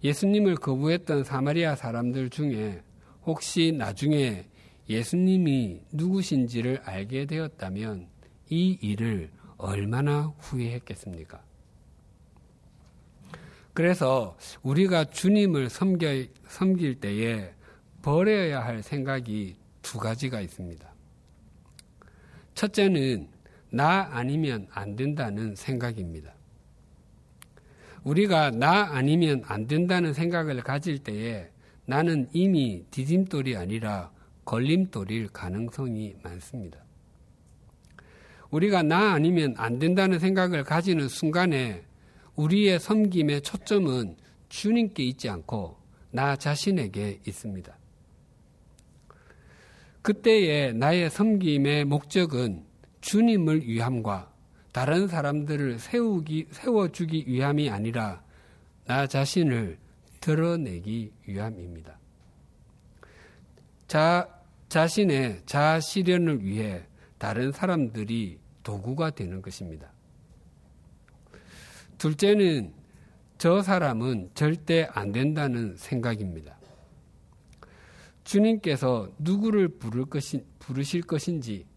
예수님을 0.03 0.55
거부했던 0.55 1.23
사마리아 1.23 1.75
사람들 1.75 2.29
중에 2.29 2.83
혹시 3.25 3.71
나중에 3.71 4.45
예수님이 4.89 5.81
누구신지를 5.93 6.81
알게 6.83 7.25
되었다면 7.25 8.07
이 8.49 8.77
일을 8.81 9.31
얼마나 9.57 10.33
후회했겠습니까? 10.39 11.41
그래서 13.73 14.37
우리가 14.61 15.05
주님을 15.05 15.69
섬겨, 15.69 16.07
섬길 16.47 16.99
때에 16.99 17.53
버려야 18.01 18.63
할 18.63 18.83
생각이 18.83 19.55
두 19.81 19.97
가지가 19.97 20.41
있습니다. 20.41 20.93
첫째는 22.53 23.29
나 23.71 24.09
아니면 24.11 24.67
안 24.69 24.95
된다는 24.95 25.55
생각입니다. 25.55 26.35
우리가 28.03 28.51
나 28.51 28.89
아니면 28.91 29.43
안 29.45 29.67
된다는 29.67 30.13
생각을 30.13 30.61
가질 30.61 30.99
때에 30.99 31.49
나는 31.85 32.29
이미 32.33 32.83
디딤돌이 32.91 33.55
아니라 33.55 34.11
걸림돌일 34.45 35.29
가능성이 35.29 36.15
많습니다. 36.21 36.79
우리가 38.49 38.83
나 38.83 39.13
아니면 39.13 39.55
안 39.57 39.79
된다는 39.79 40.19
생각을 40.19 40.63
가지는 40.63 41.07
순간에 41.07 41.83
우리의 42.35 42.79
섬김의 42.79 43.41
초점은 43.41 44.15
주님께 44.49 45.03
있지 45.03 45.29
않고 45.29 45.77
나 46.11 46.35
자신에게 46.35 47.21
있습니다. 47.25 47.75
그때의 50.03 50.73
나의 50.73 51.09
섬김의 51.09 51.85
목적은 51.85 52.65
주님을 53.01 53.67
위함과 53.67 54.32
다른 54.73 55.07
사람들을 55.07 55.77
세우기, 55.77 56.47
세워주기 56.49 57.25
위함이 57.27 57.69
아니라 57.69 58.23
나 58.85 59.05
자신을 59.07 59.77
드러내기 60.19 61.13
위함입니다. 61.27 61.99
자, 63.87 64.27
자신의 64.69 65.43
자아 65.45 65.79
실현을 65.79 66.43
위해 66.43 66.83
다른 67.19 67.51
사람들이 67.51 68.39
도구가 68.63 69.11
되는 69.11 69.43
것입니다. 69.43 69.91
둘째는 71.99 72.73
저 73.37 73.61
사람은 73.61 74.31
절대 74.33 74.87
안 74.91 75.11
된다는 75.11 75.77
생각입니다. 75.77 76.57
주님께서 78.23 79.11
누구를 79.19 79.67
부를 79.67 80.05
것인, 80.05 80.43
부르실 80.57 81.03
것인지 81.03 81.67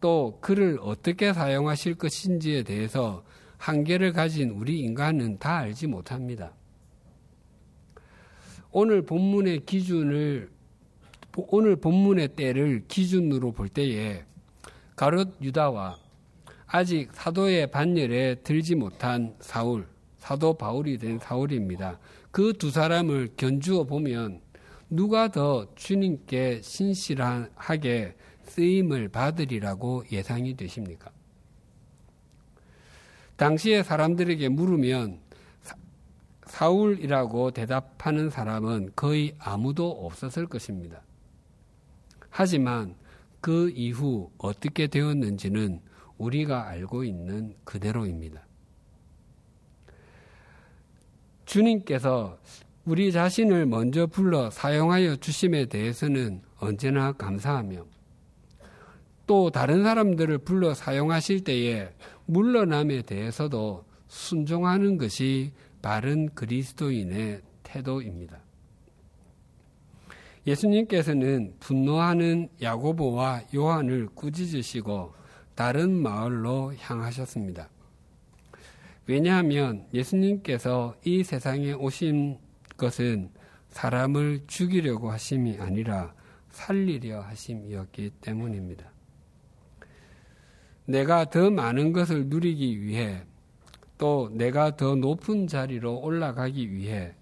또 0.00 0.38
그를 0.40 0.78
어떻게 0.80 1.32
사용하실 1.32 1.96
것인지에 1.96 2.62
대해서 2.62 3.24
한계를 3.56 4.12
가진 4.12 4.50
우리 4.50 4.80
인간은 4.80 5.38
다 5.38 5.58
알지 5.58 5.88
못합니다. 5.88 6.52
오늘 8.70 9.02
본문의 9.02 9.64
기준을 9.64 10.50
오늘 11.36 11.76
본문의 11.76 12.28
때를 12.28 12.84
기준으로 12.88 13.52
볼 13.52 13.68
때에 13.68 14.24
가롯 14.96 15.36
유다와 15.40 15.96
아직 16.66 17.08
사도의 17.12 17.70
반열에 17.70 18.36
들지 18.36 18.74
못한 18.74 19.34
사울, 19.40 19.86
사도 20.18 20.54
바울이 20.54 20.98
된 20.98 21.18
사울입니다. 21.18 21.98
그 22.30 22.52
두 22.52 22.70
사람을 22.70 23.30
견주어 23.36 23.84
보면 23.84 24.40
누가 24.90 25.28
더 25.28 25.66
주님께 25.74 26.60
신실하게 26.62 28.14
쓰임을 28.48 29.08
받으리라고 29.08 30.04
예상이 30.10 30.56
되십니까? 30.56 31.10
당시에 33.36 33.82
사람들에게 33.82 34.48
물으면 34.48 35.20
사울이라고 36.46 37.52
대답하는 37.52 38.30
사람은 38.30 38.90
거의 38.96 39.34
아무도 39.38 39.90
없었을 39.90 40.46
것입니다. 40.46 41.02
하지만 42.30 42.96
그 43.40 43.70
이후 43.70 44.30
어떻게 44.38 44.86
되었는지는 44.86 45.80
우리가 46.16 46.66
알고 46.66 47.04
있는 47.04 47.54
그대로입니다. 47.64 48.44
주님께서 51.44 52.38
우리 52.84 53.12
자신을 53.12 53.66
먼저 53.66 54.06
불러 54.06 54.50
사용하여 54.50 55.16
주심에 55.16 55.66
대해서는 55.66 56.42
언제나 56.58 57.12
감사하며 57.12 57.86
또 59.28 59.50
다른 59.50 59.84
사람들을 59.84 60.38
불러 60.38 60.72
사용하실 60.72 61.44
때에 61.44 61.90
물러남에 62.24 63.02
대해서도 63.02 63.84
순종하는 64.08 64.96
것이 64.96 65.52
바른 65.82 66.30
그리스도인의 66.34 67.42
태도입니다. 67.62 68.40
예수님께서는 70.46 71.56
분노하는 71.60 72.48
야고보와 72.62 73.42
요한을 73.54 74.08
꾸짖으시고 74.14 75.12
다른 75.54 75.90
마을로 75.92 76.74
향하셨습니다. 76.76 77.68
왜냐하면 79.06 79.86
예수님께서 79.92 80.96
이 81.04 81.22
세상에 81.22 81.72
오신 81.72 82.38
것은 82.78 83.30
사람을 83.68 84.44
죽이려고 84.46 85.10
하심이 85.10 85.58
아니라 85.58 86.14
살리려 86.50 87.20
하심이었기 87.20 88.12
때문입니다. 88.22 88.97
내가 90.88 91.28
더 91.28 91.50
많은 91.50 91.92
것을 91.92 92.28
누리기 92.28 92.80
위해 92.80 93.22
또 93.98 94.30
내가 94.32 94.74
더 94.74 94.94
높은 94.94 95.46
자리로 95.46 96.00
올라가기 96.00 96.72
위해 96.72 97.14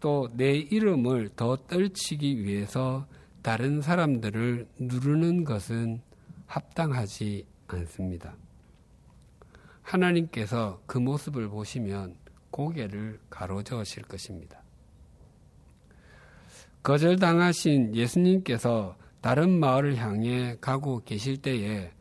또 0.00 0.28
내 0.34 0.56
이름을 0.56 1.30
더 1.36 1.56
떨치기 1.56 2.44
위해서 2.44 3.06
다른 3.42 3.80
사람들을 3.80 4.66
누르는 4.78 5.44
것은 5.44 6.00
합당하지 6.46 7.46
않습니다. 7.68 8.34
하나님께서 9.82 10.82
그 10.86 10.98
모습을 10.98 11.48
보시면 11.48 12.16
고개를 12.50 13.20
가로저으실 13.30 14.02
것입니다. 14.02 14.62
거절당하신 16.82 17.94
예수님께서 17.94 18.96
다른 19.20 19.58
마을을 19.60 19.96
향해 19.96 20.56
가고 20.60 21.02
계실 21.04 21.40
때에 21.40 21.92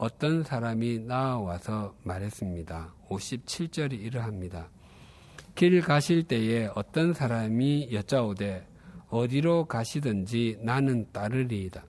어떤 0.00 0.42
사람이 0.42 1.00
나와서 1.00 1.94
말했습니다. 2.04 2.94
57절이 3.10 4.00
이러합니다. 4.00 4.70
길 5.54 5.82
가실 5.82 6.22
때에 6.22 6.70
어떤 6.74 7.12
사람이 7.12 7.90
여짜오되 7.92 8.66
어디로 9.10 9.66
가시든지 9.66 10.60
나는 10.62 11.06
따르리이다. 11.12 11.84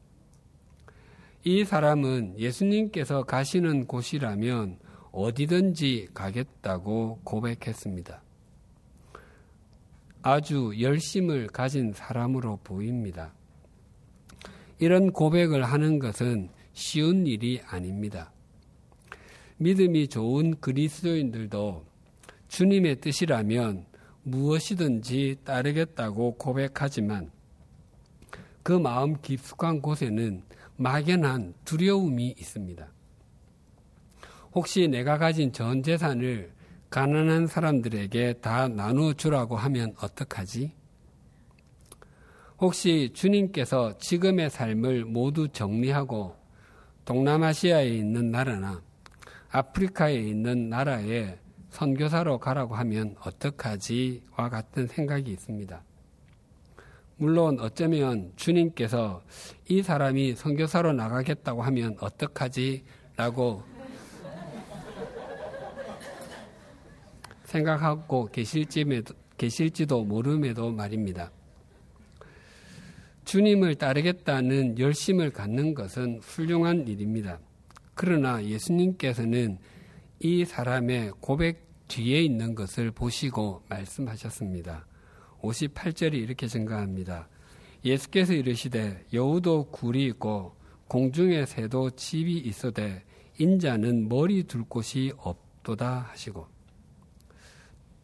이 1.45 1.63
사람은 1.63 2.37
예수님께서 2.37 3.23
가시는 3.23 3.87
곳이라면 3.87 4.79
어디든지 5.13 6.09
가겠다고 6.13 7.21
고백했습니다. 7.23 8.21
아주 10.21 10.73
열심을 10.81 11.47
가진 11.47 11.93
사람으로 11.93 12.59
보입니다. 12.61 13.33
이런 14.79 15.13
고백을 15.13 15.63
하는 15.63 15.97
것은 15.97 16.49
쉬운 16.73 17.27
일이 17.27 17.61
아닙니다. 17.65 18.31
믿음이 19.57 20.07
좋은 20.07 20.59
그리스도인들도 20.59 21.85
주님의 22.47 23.01
뜻이라면 23.01 23.85
무엇이든지 24.23 25.37
따르겠다고 25.43 26.35
고백하지만 26.35 27.31
그 28.63 28.73
마음 28.73 29.19
깊숙한 29.21 29.81
곳에는 29.81 30.43
막연한 30.77 31.53
두려움이 31.65 32.35
있습니다. 32.37 32.87
혹시 34.53 34.87
내가 34.87 35.17
가진 35.17 35.53
전 35.53 35.81
재산을 35.81 36.51
가난한 36.89 37.47
사람들에게 37.47 38.33
다 38.41 38.67
나누어 38.67 39.13
주라고 39.13 39.55
하면 39.55 39.95
어떡하지? 40.01 40.73
혹시 42.59 43.11
주님께서 43.13 43.97
지금의 43.97 44.49
삶을 44.49 45.05
모두 45.05 45.47
정리하고 45.47 46.40
동남아시아에 47.05 47.87
있는 47.87 48.31
나라나 48.31 48.81
아프리카에 49.49 50.15
있는 50.15 50.69
나라에 50.69 51.37
선교사로 51.69 52.37
가라고 52.39 52.75
하면 52.75 53.15
어떡하지와 53.21 54.49
같은 54.49 54.87
생각이 54.87 55.31
있습니다. 55.31 55.83
물론 57.17 57.59
어쩌면 57.59 58.31
주님께서 58.35 59.21
이 59.67 59.81
사람이 59.83 60.35
선교사로 60.35 60.93
나가겠다고 60.93 61.61
하면 61.63 61.95
어떡하지라고 61.99 63.63
생각하고 67.45 68.29
계실지도 69.37 70.03
모름에도 70.03 70.71
말입니다. 70.71 71.31
주님을 73.31 73.75
따르겠다는 73.75 74.77
열심을 74.77 75.29
갖는 75.29 75.73
것은 75.73 76.19
훌륭한 76.21 76.85
일입니다. 76.85 77.39
그러나 77.95 78.43
예수님께서는 78.43 79.57
이 80.19 80.43
사람의 80.43 81.13
고백 81.21 81.87
뒤에 81.87 82.21
있는 82.23 82.55
것을 82.55 82.91
보시고 82.91 83.63
말씀하셨습니다. 83.69 84.85
58절이 85.39 86.15
이렇게 86.15 86.45
증가합니다. 86.45 87.29
예수께서 87.85 88.33
이르시되 88.33 89.05
여우도 89.13 89.71
굴이 89.71 90.07
있고 90.07 90.57
공중의 90.89 91.47
새도 91.47 91.91
집이 91.91 92.37
있어되 92.37 93.01
인자는 93.39 94.09
머리 94.09 94.43
둘 94.43 94.65
곳이 94.65 95.13
없도다 95.15 96.09
하시고 96.11 96.47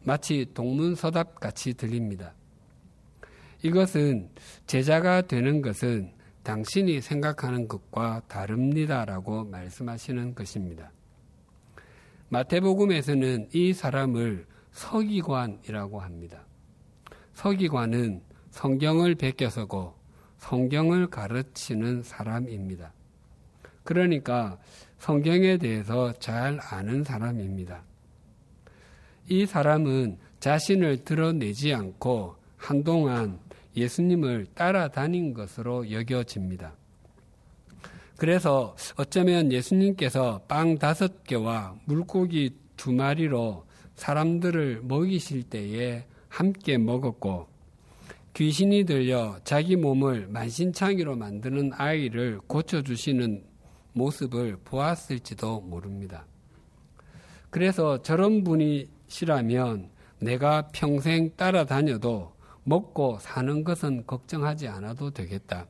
마치 0.04 0.46
동문서답 0.54 1.38
같이 1.38 1.74
들립니다. 1.74 2.32
이것은 3.62 4.30
제자가 4.66 5.22
되는 5.22 5.62
것은 5.62 6.12
당신이 6.42 7.00
생각하는 7.00 7.68
것과 7.68 8.22
다릅니다라고 8.28 9.44
말씀하시는 9.44 10.34
것입니다. 10.34 10.92
마태복음에서는 12.30 13.48
이 13.52 13.72
사람을 13.72 14.46
서기관이라고 14.70 16.00
합니다. 16.00 16.44
서기관은 17.32 18.22
성경을 18.50 19.14
베껴서고 19.16 19.94
성경을 20.38 21.08
가르치는 21.08 22.02
사람입니다. 22.02 22.92
그러니까 23.82 24.58
성경에 24.98 25.58
대해서 25.58 26.12
잘 26.14 26.58
아는 26.60 27.04
사람입니다. 27.04 27.82
이 29.28 29.46
사람은 29.46 30.18
자신을 30.40 31.04
드러내지 31.04 31.74
않고 31.74 32.36
한동안 32.56 33.38
예수님을 33.78 34.46
따라다닌 34.54 35.34
것으로 35.34 35.90
여겨집니다. 35.90 36.74
그래서 38.16 38.74
어쩌면 38.96 39.52
예수님께서 39.52 40.42
빵 40.48 40.78
다섯 40.78 41.24
개와 41.24 41.76
물고기 41.84 42.56
두 42.76 42.92
마리로 42.92 43.64
사람들을 43.94 44.82
먹이실 44.84 45.44
때에 45.44 46.04
함께 46.28 46.78
먹었고 46.78 47.48
귀신이 48.34 48.84
들려 48.84 49.38
자기 49.44 49.76
몸을 49.76 50.28
만신창이로 50.28 51.16
만드는 51.16 51.72
아이를 51.74 52.40
고쳐주시는 52.46 53.44
모습을 53.92 54.58
보았을지도 54.64 55.60
모릅니다. 55.62 56.26
그래서 57.50 58.02
저런 58.02 58.44
분이시라면 58.44 59.90
내가 60.20 60.68
평생 60.72 61.30
따라다녀도 61.36 62.32
먹고 62.64 63.18
사는 63.20 63.64
것은 63.64 64.06
걱정하지 64.06 64.68
않아도 64.68 65.10
되겠다. 65.10 65.66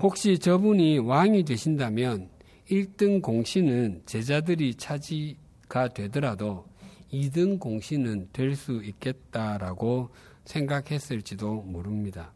혹시 0.00 0.38
저분이 0.38 0.98
왕이 0.98 1.44
되신다면 1.44 2.30
1등 2.70 3.22
공신은 3.22 4.02
제자들이 4.06 4.74
차지가 4.74 5.88
되더라도 5.88 6.66
2등 7.12 7.58
공신은 7.60 8.30
될 8.32 8.56
수 8.56 8.82
있겠다라고 8.82 10.10
생각했을지도 10.44 11.62
모릅니다. 11.62 12.32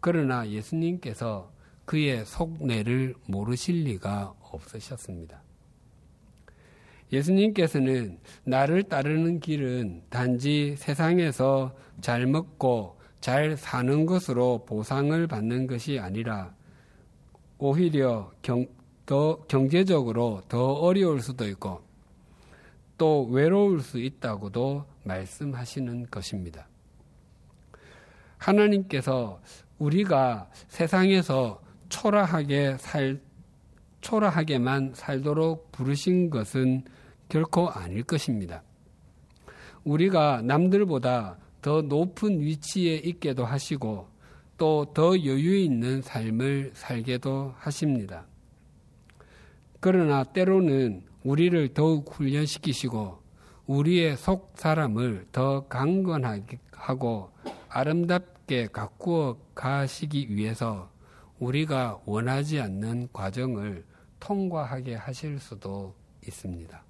그러나 0.00 0.48
예수님께서 0.48 1.50
그의 1.84 2.24
속내를 2.26 3.14
모르실 3.26 3.84
리가 3.84 4.34
없으셨습니다. 4.40 5.45
예수님께서는 7.12 8.18
나를 8.44 8.84
따르는 8.84 9.40
길은 9.40 10.02
단지 10.10 10.74
세상에서 10.76 11.74
잘 12.00 12.26
먹고 12.26 12.98
잘 13.20 13.56
사는 13.56 14.06
것으로 14.06 14.64
보상을 14.66 15.26
받는 15.26 15.66
것이 15.66 15.98
아니라 15.98 16.54
오히려 17.58 18.32
경, 18.42 18.66
더 19.06 19.38
경제적으로 19.46 20.42
더 20.48 20.72
어려울 20.72 21.20
수도 21.20 21.46
있고 21.48 21.82
또 22.98 23.24
외로울 23.26 23.80
수 23.80 23.98
있다고도 23.98 24.84
말씀하시는 25.04 26.06
것입니다. 26.10 26.68
하나님께서 28.38 29.40
우리가 29.78 30.50
세상에서 30.68 31.62
초라하게 31.88 32.76
살, 32.78 33.20
초라하게만 34.00 34.92
살도록 34.94 35.72
부르신 35.72 36.30
것은 36.30 36.84
결코 37.28 37.68
아닐 37.68 38.02
것입니다. 38.02 38.62
우리가 39.84 40.42
남들보다 40.42 41.38
더 41.62 41.82
높은 41.82 42.40
위치에 42.40 42.96
있게도 42.96 43.44
하시고 43.44 44.08
또 44.58 44.86
더 44.94 45.12
여유 45.24 45.56
있는 45.56 46.00
삶을 46.00 46.72
살게도 46.74 47.54
하십니다. 47.58 48.26
그러나 49.80 50.24
때로는 50.24 51.02
우리를 51.24 51.74
더욱 51.74 52.14
훈련시키시고 52.14 53.18
우리의 53.66 54.16
속 54.16 54.52
사람을 54.54 55.26
더 55.32 55.66
강건하게 55.68 56.58
하고 56.72 57.30
아름답게 57.68 58.68
가꾸어 58.68 59.38
가시기 59.54 60.34
위해서 60.34 60.90
우리가 61.38 62.00
원하지 62.06 62.60
않는 62.60 63.08
과정을 63.12 63.84
통과하게 64.20 64.94
하실 64.94 65.38
수도 65.38 65.94
있습니다. 66.26 66.82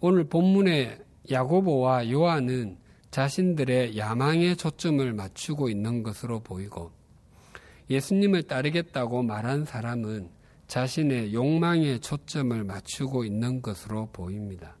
오늘 0.00 0.24
본문의 0.24 1.02
야고보와 1.30 2.10
요한은 2.10 2.78
자신들의 3.10 3.96
야망에 3.96 4.54
초점을 4.54 5.12
맞추고 5.12 5.70
있는 5.70 6.02
것으로 6.02 6.40
보이고 6.40 6.92
예수님을 7.88 8.42
따르겠다고 8.42 9.22
말한 9.22 9.64
사람은 9.64 10.28
자신의 10.66 11.32
욕망에 11.32 11.98
초점을 11.98 12.62
맞추고 12.64 13.24
있는 13.24 13.62
것으로 13.62 14.10
보입니다. 14.12 14.76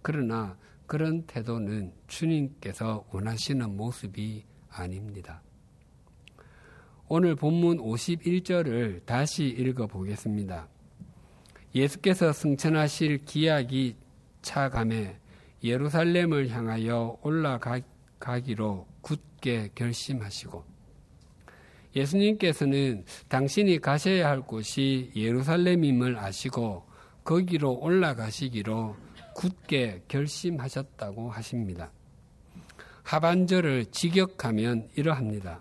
그러나 0.00 0.56
그런 0.86 1.24
태도는 1.26 1.92
주님께서 2.06 3.04
원하시는 3.10 3.76
모습이 3.76 4.44
아닙니다. 4.70 5.42
오늘 7.06 7.36
본문 7.36 7.78
51절을 7.78 9.04
다시 9.04 9.44
읽어 9.44 9.86
보겠습니다. 9.86 10.66
예수께서 11.74 12.32
승천하실 12.32 13.26
기약이 13.26 13.96
차감해 14.40 15.16
예루살렘을 15.62 16.48
향하여 16.48 17.18
올라가기로 17.20 18.86
굳게 19.02 19.72
결심하시고 19.74 20.64
예수님께서는 21.94 23.04
당신이 23.28 23.80
가셔야 23.80 24.30
할 24.30 24.40
곳이 24.40 25.12
예루살렘임을 25.14 26.16
아시고 26.16 26.86
거기로 27.22 27.80
올라가시기로 27.80 28.96
굳게 29.34 30.04
결심하셨다고 30.08 31.30
하십니다. 31.30 31.92
하반절을 33.02 33.86
직역하면 33.90 34.88
이러합니다. 34.96 35.60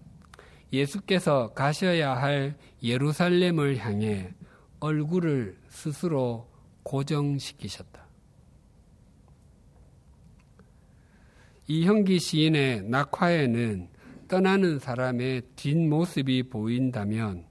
예수께서 0.74 1.54
가셔야 1.54 2.18
할 2.18 2.58
예루살렘을 2.82 3.78
향해 3.78 4.34
얼굴을 4.80 5.56
스스로 5.70 6.50
고정시키셨다. 6.82 8.04
이형기 11.68 12.20
시인의 12.20 12.84
낙화에는 12.84 13.88
떠나는 14.28 14.80
사람의 14.80 15.44
뒷모습이 15.56 16.50
보인다면 16.50 17.46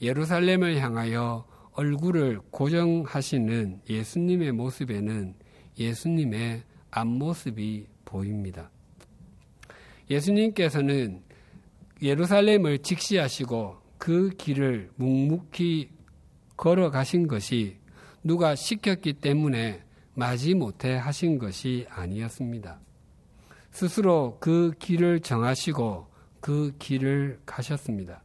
예루살렘을 0.00 0.78
향하여 0.78 1.46
얼굴을 1.72 2.40
고정하시는 2.50 3.82
예수님의 3.88 4.52
모습에는 4.52 5.34
예수님의 5.78 6.62
앞모습이 6.90 7.86
보입니다. 8.04 8.70
예수님께서는 10.10 11.22
예루살렘을 12.02 12.78
직시하시고 12.80 13.76
그 13.96 14.30
길을 14.30 14.90
묵묵히 14.96 15.90
걸어가신 16.56 17.28
것이 17.28 17.76
누가 18.24 18.56
시켰기 18.56 19.14
때문에 19.14 19.84
마지 20.14 20.54
못해 20.54 20.96
하신 20.96 21.38
것이 21.38 21.86
아니었습니다. 21.88 22.80
스스로 23.70 24.36
그 24.40 24.72
길을 24.78 25.20
정하시고 25.20 26.08
그 26.40 26.72
길을 26.78 27.40
가셨습니다. 27.46 28.22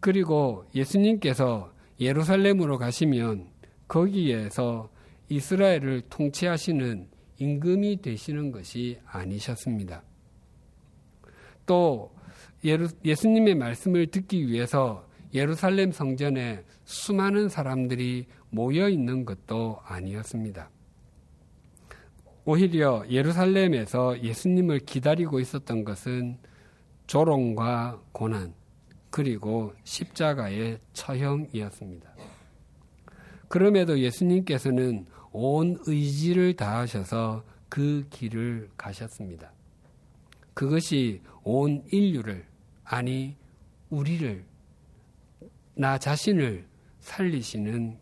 그리고 0.00 0.66
예수님께서 0.74 1.72
예루살렘으로 2.00 2.78
가시면 2.78 3.48
거기에서 3.86 4.90
이스라엘을 5.28 6.02
통치하시는 6.10 7.08
임금이 7.38 8.02
되시는 8.02 8.52
것이 8.52 8.98
아니셨습니다. 9.06 10.02
또 11.64 12.14
예수님의 12.64 13.54
말씀을 13.56 14.06
듣기 14.06 14.48
위해서 14.48 15.06
예루살렘 15.34 15.92
성전에 15.92 16.64
수많은 16.84 17.48
사람들이 17.48 18.26
모여 18.50 18.88
있는 18.88 19.24
것도 19.24 19.80
아니었습니다. 19.84 20.70
오히려 22.44 23.04
예루살렘에서 23.08 24.22
예수님을 24.22 24.80
기다리고 24.80 25.40
있었던 25.40 25.84
것은 25.84 26.38
조롱과 27.06 28.02
고난, 28.12 28.54
그리고 29.10 29.72
십자가의 29.84 30.78
처형이었습니다. 30.92 32.14
그럼에도 33.48 33.98
예수님께서는 33.98 35.06
온 35.32 35.78
의지를 35.86 36.54
다하셔서 36.54 37.44
그 37.68 38.06
길을 38.10 38.70
가셨습니다. 38.76 39.52
그것이 40.54 41.22
온 41.42 41.82
인류를, 41.90 42.46
아니, 42.84 43.36
우리를, 43.90 44.44
나 45.74 45.98
자신을 45.98 46.66
살리시는 47.00 47.98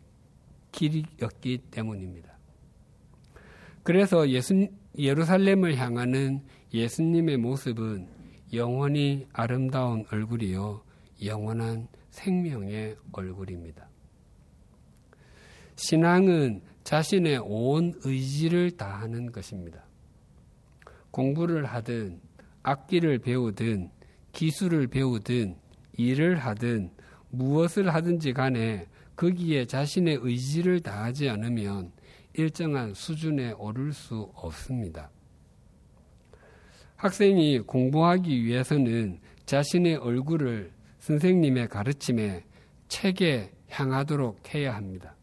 길이었기 0.71 1.57
때문입니다. 1.71 2.37
그래서 3.83 4.29
예수, 4.29 4.67
예루살렘을 4.97 5.75
향하는 5.77 6.43
예수님의 6.73 7.37
모습은 7.37 8.07
영원히 8.53 9.27
아름다운 9.33 10.05
얼굴이요, 10.11 10.83
영원한 11.23 11.87
생명의 12.09 12.95
얼굴입니다. 13.11 13.89
신앙은 15.75 16.61
자신의 16.83 17.39
온 17.43 17.93
의지를 18.03 18.71
다하는 18.71 19.31
것입니다. 19.31 19.83
공부를 21.11 21.65
하든, 21.65 22.21
악기를 22.61 23.19
배우든, 23.19 23.89
기술을 24.33 24.87
배우든, 24.87 25.55
일을 25.97 26.37
하든, 26.37 26.91
무엇을 27.29 27.93
하든지 27.93 28.33
간에 28.33 28.87
거기에 29.15 29.65
자신의 29.65 30.19
의지를 30.21 30.81
다하지 30.81 31.29
않으면 31.29 31.91
일정한 32.33 32.93
수준에 32.93 33.51
오를 33.53 33.93
수 33.93 34.31
없습니다. 34.33 35.09
학생이 36.95 37.59
공부하기 37.59 38.43
위해서는 38.43 39.19
자신의 39.45 39.97
얼굴을 39.97 40.71
선생님의 40.99 41.67
가르침에 41.67 42.43
책에 42.87 43.51
향하도록 43.69 44.53
해야 44.53 44.75
합니다. 44.75 45.15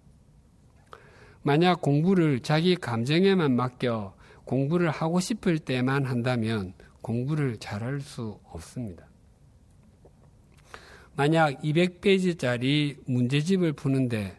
만약 1.43 1.81
공부를 1.81 2.41
자기 2.41 2.77
감정에만 2.77 3.57
맡겨 3.57 4.15
공부를 4.45 4.91
하고 4.91 5.21
싶을 5.21 5.59
때만 5.59 6.05
한다면 6.05 6.75
공부를 7.03 7.59
잘할 7.59 8.01
수 8.01 8.39
없습니다. 8.45 9.07
만약 11.17 11.61
200페이지짜리 11.63 12.97
문제집을 13.07 13.73
푸는데 13.73 14.39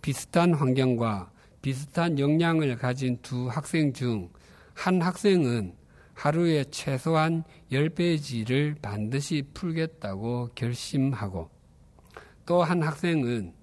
비슷한 0.00 0.54
환경과 0.54 1.30
비슷한 1.60 2.18
역량을 2.18 2.76
가진 2.76 3.18
두 3.22 3.48
학생 3.48 3.92
중 3.92 4.30
한 4.74 5.00
학생은 5.00 5.76
하루에 6.14 6.64
최소한 6.70 7.44
10페이지를 7.70 8.80
반드시 8.80 9.42
풀겠다고 9.54 10.50
결심하고 10.54 11.50
또 12.44 12.62
한 12.62 12.82
학생은 12.82 13.54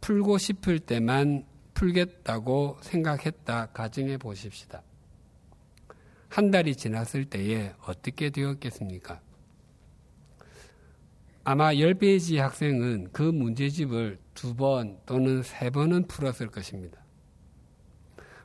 풀고 0.00 0.38
싶을 0.38 0.80
때만 0.80 1.46
풀겠다고 1.74 2.78
생각했다 2.82 3.66
가정해 3.66 4.16
보십시다. 4.18 4.82
한 6.32 6.50
달이 6.50 6.76
지났을 6.76 7.26
때에 7.26 7.74
어떻게 7.86 8.30
되었겠습니까? 8.30 9.20
아마 11.44 11.74
10페이지 11.74 12.38
학생은 12.38 13.10
그 13.12 13.20
문제집을 13.20 14.18
두 14.32 14.54
번 14.54 14.98
또는 15.04 15.42
세 15.42 15.68
번은 15.68 16.06
풀었을 16.06 16.46
것입니다. 16.46 17.04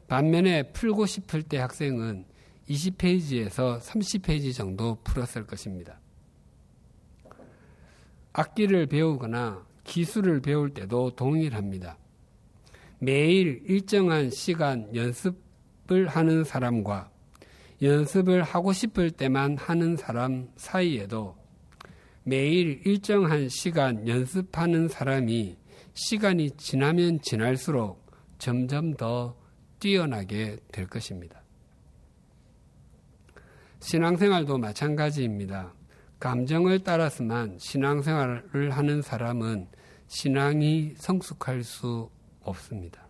반면에 0.10 0.63
풀고 0.73 1.06
싶을 1.06 1.43
때 1.43 1.60
학생은 1.60 2.26
20페이지에서 2.67 3.80
30페이지 3.80 4.54
정도 4.54 4.97
풀었을 5.06 5.47
것입니다. 5.47 6.02
악기를 8.34 8.88
배우거나 8.88 9.65
기술을 9.86 10.41
배울 10.41 10.73
때도 10.73 11.15
동일합니다. 11.15 11.97
매일 13.00 13.63
일정한 13.65 14.30
시간 14.30 14.93
연습을 14.93 16.10
하는 16.10 16.43
사람과 16.43 17.12
연습을 17.82 18.44
하고 18.44 18.74
싶을 18.74 19.12
때만 19.12 19.58
하는 19.58 19.96
사람 19.96 20.50
사이에도 20.56 21.36
매일 22.24 22.82
일정한 22.86 23.50
시간 23.50 24.08
연습하는 24.08 24.88
사람이 24.88 25.58
시간이 25.94 26.52
지나면 26.58 27.22
지날수록 27.22 28.06
점점 28.40 28.94
더 28.96 29.38
뛰어나게 29.80 30.58
될 30.72 30.88
것입니다. 30.88 31.42
신앙생활도 33.80 34.58
마찬가지입니다. 34.58 35.74
감정을 36.20 36.84
따라서만 36.84 37.58
신앙생활을 37.60 38.72
하는 38.72 39.02
사람은 39.02 39.68
신앙이 40.08 40.96
성숙할 40.98 41.63
수 41.63 42.10
없습니다. 42.42 43.08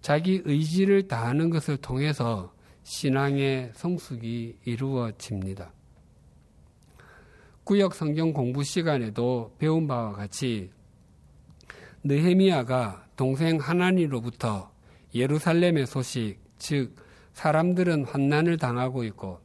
자기 0.00 0.42
의지를 0.44 1.08
다하는 1.08 1.48
것을 1.48 1.76
통해서 1.78 2.52
신앙의 2.92 3.70
성숙이 3.74 4.58
이루어집니다. 4.66 5.72
구역 7.64 7.94
성경 7.94 8.34
공부 8.34 8.62
시간에도 8.62 9.54
배운 9.58 9.86
바와 9.86 10.12
같이 10.12 10.70
느헤미야가 12.04 13.06
동생 13.16 13.56
하나니로부터 13.56 14.70
예루살렘의 15.14 15.86
소식, 15.86 16.36
즉 16.58 16.94
사람들은 17.32 18.04
환난을 18.04 18.58
당하고 18.58 19.04
있고 19.04 19.40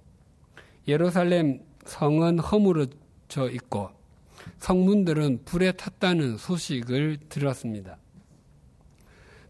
예루살렘 0.86 1.62
성은 1.86 2.39
허물어져 2.39 3.49
있고 3.51 3.91
성문들은 4.60 5.45
불에 5.45 5.71
탔다는 5.71 6.36
소식을 6.36 7.19
들었습니다. 7.29 7.97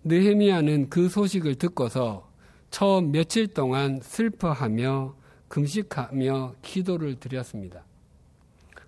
느헤미야는 0.03 0.91
그 0.91 1.10
소식을 1.10 1.55
듣고서 1.55 2.26
처음 2.77 3.11
며칠 3.11 3.47
동안 3.47 3.99
슬퍼하며 4.03 5.15
금식하며 5.47 6.57
기도를 6.61 7.19
드렸습니다. 7.19 7.83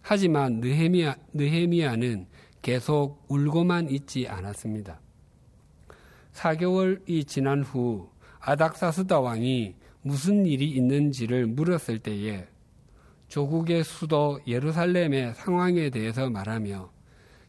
하지만 0.03 0.59
느헤미야, 0.59 1.15
느헤미야는 1.33 2.27
계속 2.61 3.25
울고만 3.29 3.89
있지 3.89 4.27
않았습니다. 4.27 4.99
4개월이 6.33 7.25
지난 7.25 7.63
후 7.63 8.11
아닥사스다 8.41 9.21
왕이 9.21 9.73
무슨 10.03 10.45
일이 10.45 10.69
있는지를 10.69 11.47
물었을 11.47 11.97
때에 11.97 12.45
조국의 13.27 13.83
수도 13.85 14.39
예루살렘의 14.45 15.33
상황에 15.33 15.89
대해서 15.89 16.29
말하며 16.29 16.91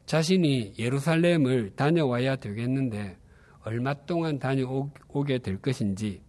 자신이 0.07 0.72
예루살렘을 0.79 1.72
다녀와야 1.76 2.37
되겠는데 2.37 3.18
얼마 3.62 3.92
동안 3.92 4.38
다녀오게 4.38 5.40
될 5.40 5.59
것인지 5.59 6.22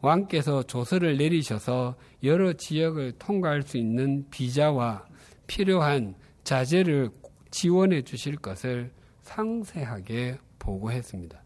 왕께서 0.00 0.62
조서를 0.62 1.18
내리셔서 1.18 1.96
여러 2.22 2.52
지역을 2.52 3.12
통과할 3.18 3.62
수 3.62 3.76
있는 3.76 4.28
비자와 4.30 5.06
필요한 5.46 6.14
자재를 6.44 7.10
지원해 7.50 8.02
주실 8.02 8.36
것을 8.36 8.92
상세하게 9.22 10.38
보고했습니다. 10.58 11.42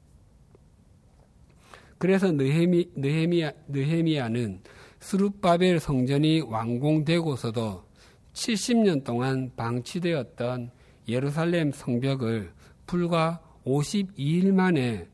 그래서 1.99 2.31
느헤미, 2.31 2.91
느헤미야, 2.95 3.53
느헤미야는 3.69 4.61
스룹바벨 5.01 5.81
성전이 5.81 6.43
완공되고서도 6.43 7.85
70년 8.33 9.05
동안 9.05 9.53
방치되었던 9.57 10.71
예루살렘 11.09 11.73
성벽을 11.73 12.53
불과 12.87 13.41
52일 13.65 14.53
만에 14.53 15.09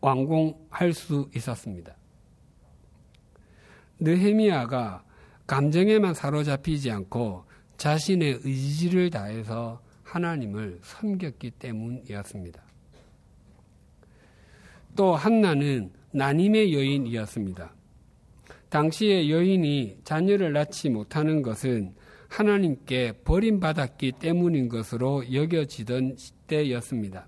완공할 0.00 0.92
수 0.92 1.28
있었습니다. 1.34 1.96
느헤미야가 4.04 5.02
감정에만 5.46 6.14
사로잡히지 6.14 6.90
않고 6.90 7.44
자신의 7.76 8.40
의지를 8.44 9.10
다해서 9.10 9.80
하나님을 10.04 10.78
섬겼기 10.82 11.50
때문이었습니다. 11.52 12.62
또 14.94 15.16
한나는 15.16 15.90
난임의 16.12 16.72
여인이었습니다. 16.72 17.74
당시의 18.68 19.30
여인이 19.30 19.98
자녀를 20.04 20.52
낳지 20.52 20.90
못하는 20.90 21.42
것은 21.42 21.94
하나님께 22.28 23.12
버림받았기 23.24 24.12
때문인 24.20 24.68
것으로 24.68 25.32
여겨지던 25.32 26.16
때였습니다. 26.46 27.26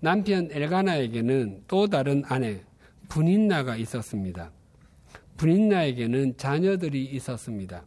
남편 0.00 0.48
엘가나에게는 0.50 1.64
또 1.68 1.86
다른 1.86 2.22
아내 2.26 2.62
분인나가 3.08 3.76
있었습니다. 3.76 4.50
분인나에게는 5.36 6.36
자녀들이 6.36 7.04
있었습니다. 7.04 7.84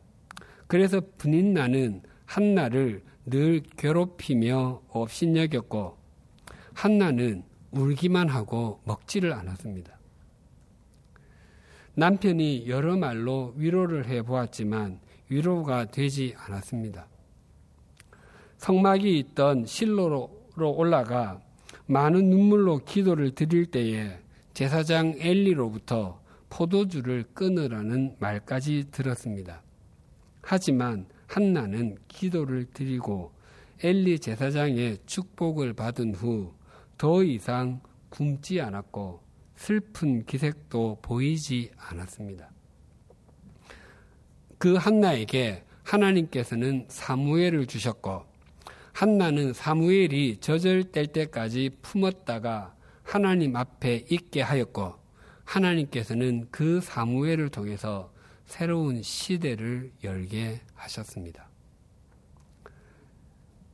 그래서 0.68 1.02
분인나는 1.18 2.02
한나를 2.26 3.04
늘 3.26 3.62
괴롭히며 3.78 4.82
업신여겼고 4.90 5.98
한나는 6.74 7.44
울기만 7.72 8.30
하고 8.30 8.82
먹지를 8.86 9.34
않았습니다. 9.34 9.98
남편이 11.96 12.68
여러 12.68 12.98
말로 12.98 13.54
위로를 13.56 14.08
해 14.08 14.22
보았지만 14.22 15.00
위로가 15.30 15.86
되지 15.86 16.36
않았습니다. 16.38 17.08
성막이 18.58 19.18
있던 19.20 19.66
실로로 19.66 20.30
올라가 20.58 21.40
많은 21.88 22.30
눈물로 22.30 22.80
기도를 22.80 23.32
드릴 23.32 23.68
때에 23.68 24.20
제사장 24.54 25.16
엘리로부터 25.18 26.20
포도주를 26.56 27.26
끊으라는 27.34 28.16
말까지 28.20 28.86
들었습니다. 28.92 29.62
하지만 30.42 31.08
한나는 31.28 31.98
기도를 32.08 32.66
드리고 32.74 33.34
엘리 33.84 34.20
제사장의 34.20 35.00
축복을 35.06 35.74
받은 35.74 36.16
후 36.16 36.56
더 36.98 37.24
이상 37.24 37.82
굶지 38.10 38.62
않았고 38.62 39.22
슬픈 39.56 40.26
기색도 40.26 41.00
보이지 41.02 41.72
않았습니다. 41.78 42.50
그 44.58 44.76
한나에게 44.76 45.66
하나님께서는 45.84 46.86
사무엘을 46.88 47.68
주셨고 47.68 48.26
한나는 48.94 49.52
사무엘이 49.52 50.40
뗄 50.40 51.12
때까지 51.12 51.72
품었다가 51.82 52.74
하나님 53.04 53.56
앞에 53.58 54.06
있게 54.10 54.42
하였고 54.42 55.05
하나님께서는 55.46 56.48
그 56.52 56.82
사무엘을 56.82 57.50
통해서 57.50 58.12
새로운 58.46 59.02
시대를 59.02 59.92
열게 60.04 60.62
하셨습니다. 60.74 61.50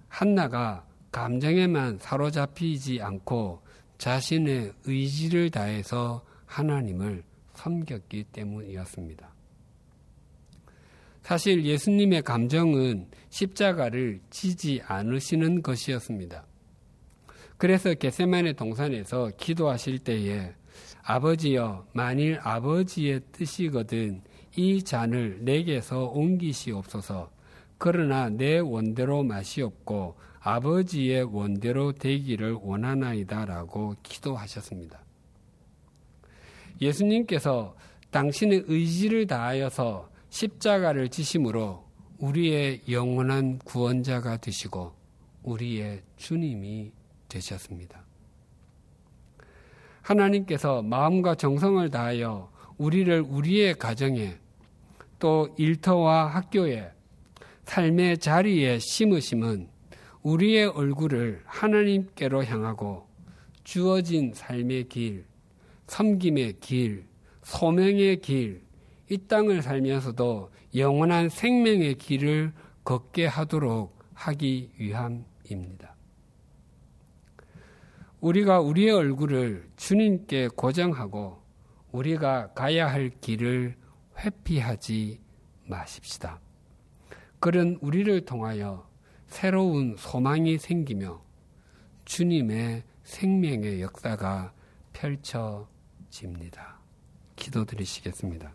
한나가 0.08 0.86
감정에만 1.12 2.00
사로잡히지 2.00 3.02
않고 3.02 3.62
자신의 3.98 4.74
의지를 4.86 5.50
다해서 5.50 6.26
하나님을 6.46 7.24
섬겼기 7.54 8.26
때문이었습니다. 8.32 9.32
사실 11.22 11.64
예수님의 11.66 12.24
감정은 12.24 13.08
십자가를 13.30 14.22
지지 14.30 14.82
않으시는 14.86 15.62
것이었습니다. 15.62 16.46
그래서 17.58 17.94
게세만의 17.94 18.56
동산에서 18.56 19.32
기도하실 19.38 20.00
때에 20.00 20.54
아버지여 21.04 21.88
만일 21.94 22.40
아버지의 22.42 23.22
뜻이거든 23.32 24.22
이 24.56 24.84
잔을 24.84 25.40
내게서 25.44 26.06
옮기시옵소서. 26.06 27.32
그러나 27.78 28.30
내 28.30 28.60
원대로 28.60 29.24
마시옵고 29.24 30.16
아버지의 30.40 31.24
원대로 31.24 31.94
되기를 31.94 32.54
원하나이다라고 32.62 33.96
기도하셨습니다. 34.04 35.00
예수님께서 36.82 37.76
당신의 38.10 38.66
의지를 38.68 39.28
다하여서 39.28 40.10
십자가를 40.30 41.10
지심으로 41.10 41.86
우리의 42.18 42.82
영원한 42.90 43.60
구원자가 43.60 44.38
되시고 44.38 44.94
우리의 45.44 46.02
주님이 46.18 46.92
되셨습니다. 47.28 48.04
하나님께서 50.02 50.82
마음과 50.82 51.36
정성을 51.36 51.90
다하여 51.90 52.52
우리를 52.78 53.22
우리의 53.22 53.76
가정에 53.76 54.38
또 55.20 55.54
일터와 55.58 56.28
학교에 56.28 56.92
삶의 57.66 58.18
자리에 58.18 58.80
심으심은 58.80 59.70
우리의 60.24 60.68
얼굴을 60.68 61.42
하나님께로 61.46 62.44
향하고 62.44 63.08
주어진 63.64 64.34
삶의 64.34 64.90
길, 64.90 65.26
섬김의 65.88 66.60
길, 66.60 67.06
소명의 67.44 68.22
길, 68.22 68.62
이 69.10 69.18
땅을 69.18 69.62
살면서도 69.62 70.52
영원한 70.76 71.30
생명의 71.30 71.96
길을 71.96 72.54
걷게 72.84 73.26
하도록 73.28 73.98
하기 74.14 74.72
위함입니다. 74.78 75.91
우리가 78.22 78.62
우리의 78.62 78.92
얼굴을 78.92 79.68
주님께 79.76 80.50
고정하고 80.56 81.42
우리가 81.92 82.54
가야 82.54 82.88
할 82.88 83.10
길을 83.10 83.76
회피하지 84.20 85.20
마십시다. 85.66 86.40
그런 87.40 87.80
우리를 87.82 88.24
통하여 88.26 88.88
새로운 89.26 89.96
소망이 89.98 90.60
생기며 90.60 91.22
주님의 92.06 92.84
생명의 93.04 93.82
역사가 93.82 94.54
펼쳐집니다. 94.94 96.80
기도드리시겠습니다. 97.36 98.54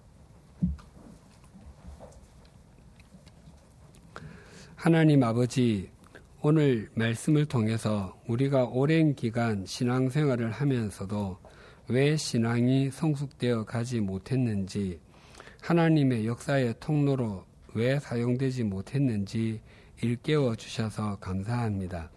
하나님 4.77 5.25
아버지, 5.25 5.91
오늘 6.43 6.91
말씀을 6.95 7.47
통해서 7.47 8.15
우리가 8.29 8.67
오랜 8.67 9.15
기간 9.15 9.65
신앙생활을 9.65 10.51
하면서도 10.51 11.39
왜 11.89 12.15
신앙이 12.15 12.91
성숙되어 12.91 13.65
가지 13.65 14.01
못했는지, 14.01 15.01
하나님의 15.63 16.27
역사의 16.27 16.75
통로로 16.79 17.45
왜 17.73 17.99
사용되지 17.99 18.65
못했는지 18.65 19.63
일깨워 20.03 20.57
주셔서 20.57 21.17
감사합니다. 21.21 22.11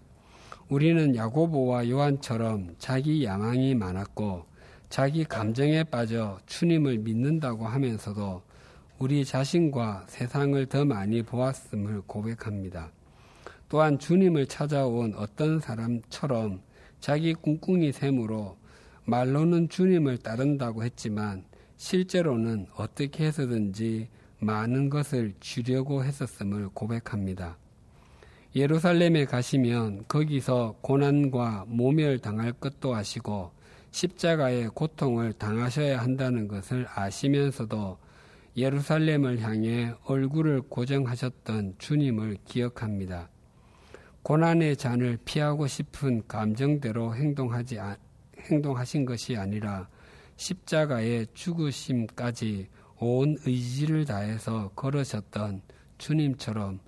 우리는 0.68 1.16
야고보와 1.16 1.90
요한처럼 1.90 2.76
자기 2.78 3.24
야망이 3.24 3.74
많았고 3.74 4.46
자기 4.90 5.24
감정에 5.24 5.86
빠져 5.86 6.40
주님을 6.46 7.00
믿는다고 7.00 7.66
하면서도 7.66 8.44
우리 9.00 9.24
자신과 9.24 10.06
세상을 10.10 10.66
더 10.66 10.84
많이 10.84 11.24
보았음을 11.24 12.02
고백합니다. 12.06 12.92
또한 13.70 14.00
주님을 14.00 14.48
찾아온 14.48 15.14
어떤 15.16 15.60
사람처럼 15.60 16.62
자기 17.00 17.34
꿍꿍이 17.36 17.92
셈으로 17.92 18.58
말로는 19.06 19.70
주님을 19.70 20.18
따른다고 20.18 20.84
했지만 20.84 21.46
실제로는 21.78 22.68
어떻게 22.76 23.26
해서든지 23.26 24.10
많은 24.40 24.90
것을 24.90 25.34
주려고 25.40 26.04
했었음을 26.04 26.70
고백합니다. 26.74 27.58
예루살렘에 28.56 29.26
가시면 29.26 30.06
거기서 30.08 30.78
고난과 30.82 31.66
모멸 31.68 32.20
당할 32.20 32.52
것도 32.52 32.96
아시고 32.96 33.52
십자가의 33.92 34.70
고통을 34.70 35.34
당하셔야 35.34 36.02
한다는 36.02 36.48
것을 36.48 36.88
아시면서도 36.94 37.98
예루살렘을 38.58 39.40
향해 39.42 39.94
얼굴을 40.06 40.64
고정하셨던 40.64 41.76
주님을 41.78 42.38
기억합니다. 42.46 43.30
고난의 44.24 44.78
잔을 44.78 45.18
피하고 45.24 45.68
싶은 45.68 46.28
감정대로 46.28 47.16
행동하지 47.16 47.80
행동하신 48.40 49.06
것이 49.06 49.38
아니라 49.38 49.88
십자가의 50.36 51.28
죽으심까지 51.34 52.68
온 52.98 53.38
의지를 53.46 54.06
다해서 54.06 54.70
걸으셨던 54.76 55.62
주님처럼 55.98 56.80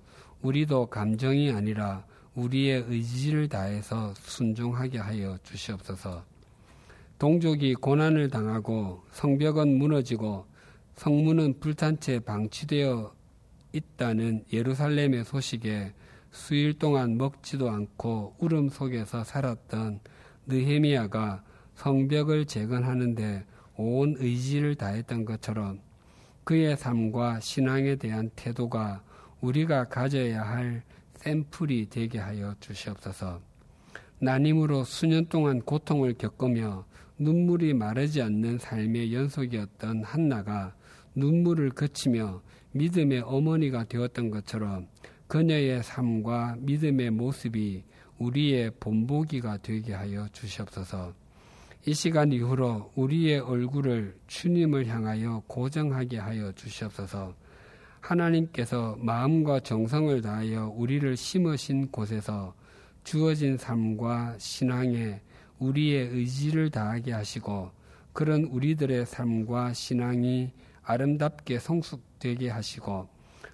우리도 0.42 0.86
감정이 0.86 1.50
아니라 1.52 2.04
우리의 2.34 2.84
의지를 2.88 3.48
다해서 3.48 4.14
순종하게 4.14 4.98
하여 4.98 5.38
주시옵소서. 5.42 6.24
동족이 7.18 7.74
고난을 7.74 8.30
당하고 8.30 9.04
성벽은 9.12 9.78
무너지고 9.78 10.46
성문은 10.96 11.60
불탄 11.60 12.00
채 12.00 12.18
방치되어 12.18 13.14
있다는 13.72 14.44
예루살렘의 14.52 15.24
소식에 15.24 15.92
수일 16.32 16.78
동안 16.78 17.18
먹지도 17.18 17.70
않고 17.70 18.36
울음 18.38 18.70
속에서 18.70 19.22
살았던 19.22 20.00
느헤미야가 20.46 21.44
성벽을 21.74 22.46
재건하는데 22.46 23.44
온 23.76 24.16
의지를 24.18 24.74
다했던 24.74 25.26
것처럼 25.26 25.80
그의 26.44 26.76
삶과 26.76 27.40
신앙에 27.40 27.96
대한 27.96 28.30
태도가 28.34 29.02
우리가 29.42 29.88
가져야 29.88 30.42
할 30.42 30.82
샘플이 31.16 31.88
되게 31.90 32.18
하여 32.18 32.54
주시옵소서. 32.60 33.40
난임으로 34.18 34.84
수년 34.84 35.26
동안 35.26 35.60
고통을 35.60 36.14
겪으며 36.14 36.86
눈물이 37.18 37.74
마르지 37.74 38.22
않는 38.22 38.58
삶의 38.58 39.12
연속이었던 39.14 40.02
한나가 40.04 40.74
눈물을 41.14 41.70
그치며 41.70 42.42
믿음의 42.72 43.20
어머니가 43.20 43.84
되었던 43.84 44.30
것처럼 44.30 44.88
그녀의 45.32 45.82
삶과 45.82 46.56
믿음의 46.58 47.08
모습이 47.12 47.84
우리의 48.18 48.70
본보기가 48.78 49.60
되게 49.62 49.94
하여 49.94 50.28
주시옵소서. 50.30 51.14
이 51.86 51.94
시간 51.94 52.30
이후로 52.32 52.92
우리의 52.96 53.38
얼굴을 53.40 54.14
주님을 54.26 54.88
향하여 54.88 55.42
고정하게 55.46 56.18
하여 56.18 56.52
주시옵소서. 56.52 57.34
하나님께서 58.02 58.98
마음과 59.00 59.60
정성을 59.60 60.20
다하여 60.20 60.68
우리를 60.76 61.16
심으신 61.16 61.90
곳에서 61.90 62.52
주어진 63.02 63.56
삶과 63.56 64.36
신앙에 64.36 65.22
우리의 65.60 66.08
의지를 66.08 66.68
다하게 66.68 67.12
하시고 67.12 67.70
그런 68.12 68.44
우리들의 68.44 69.06
삶과 69.06 69.72
신앙이 69.72 70.50
아름답게 70.82 71.58
성숙되게 71.58 72.50
하시고 72.50 73.11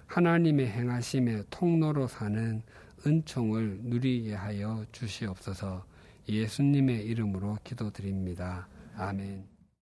하나님의 0.09 0.67
행하심의 0.67 1.43
통로로 1.51 2.07
사는 2.07 2.63
은총을 3.05 3.81
누리게 3.83 4.33
하여 4.33 4.83
주시옵소서 4.91 5.85
예수님의 6.27 7.05
이름으로 7.05 7.59
기도드립니다. 7.63 8.67
아멘. 8.97 9.58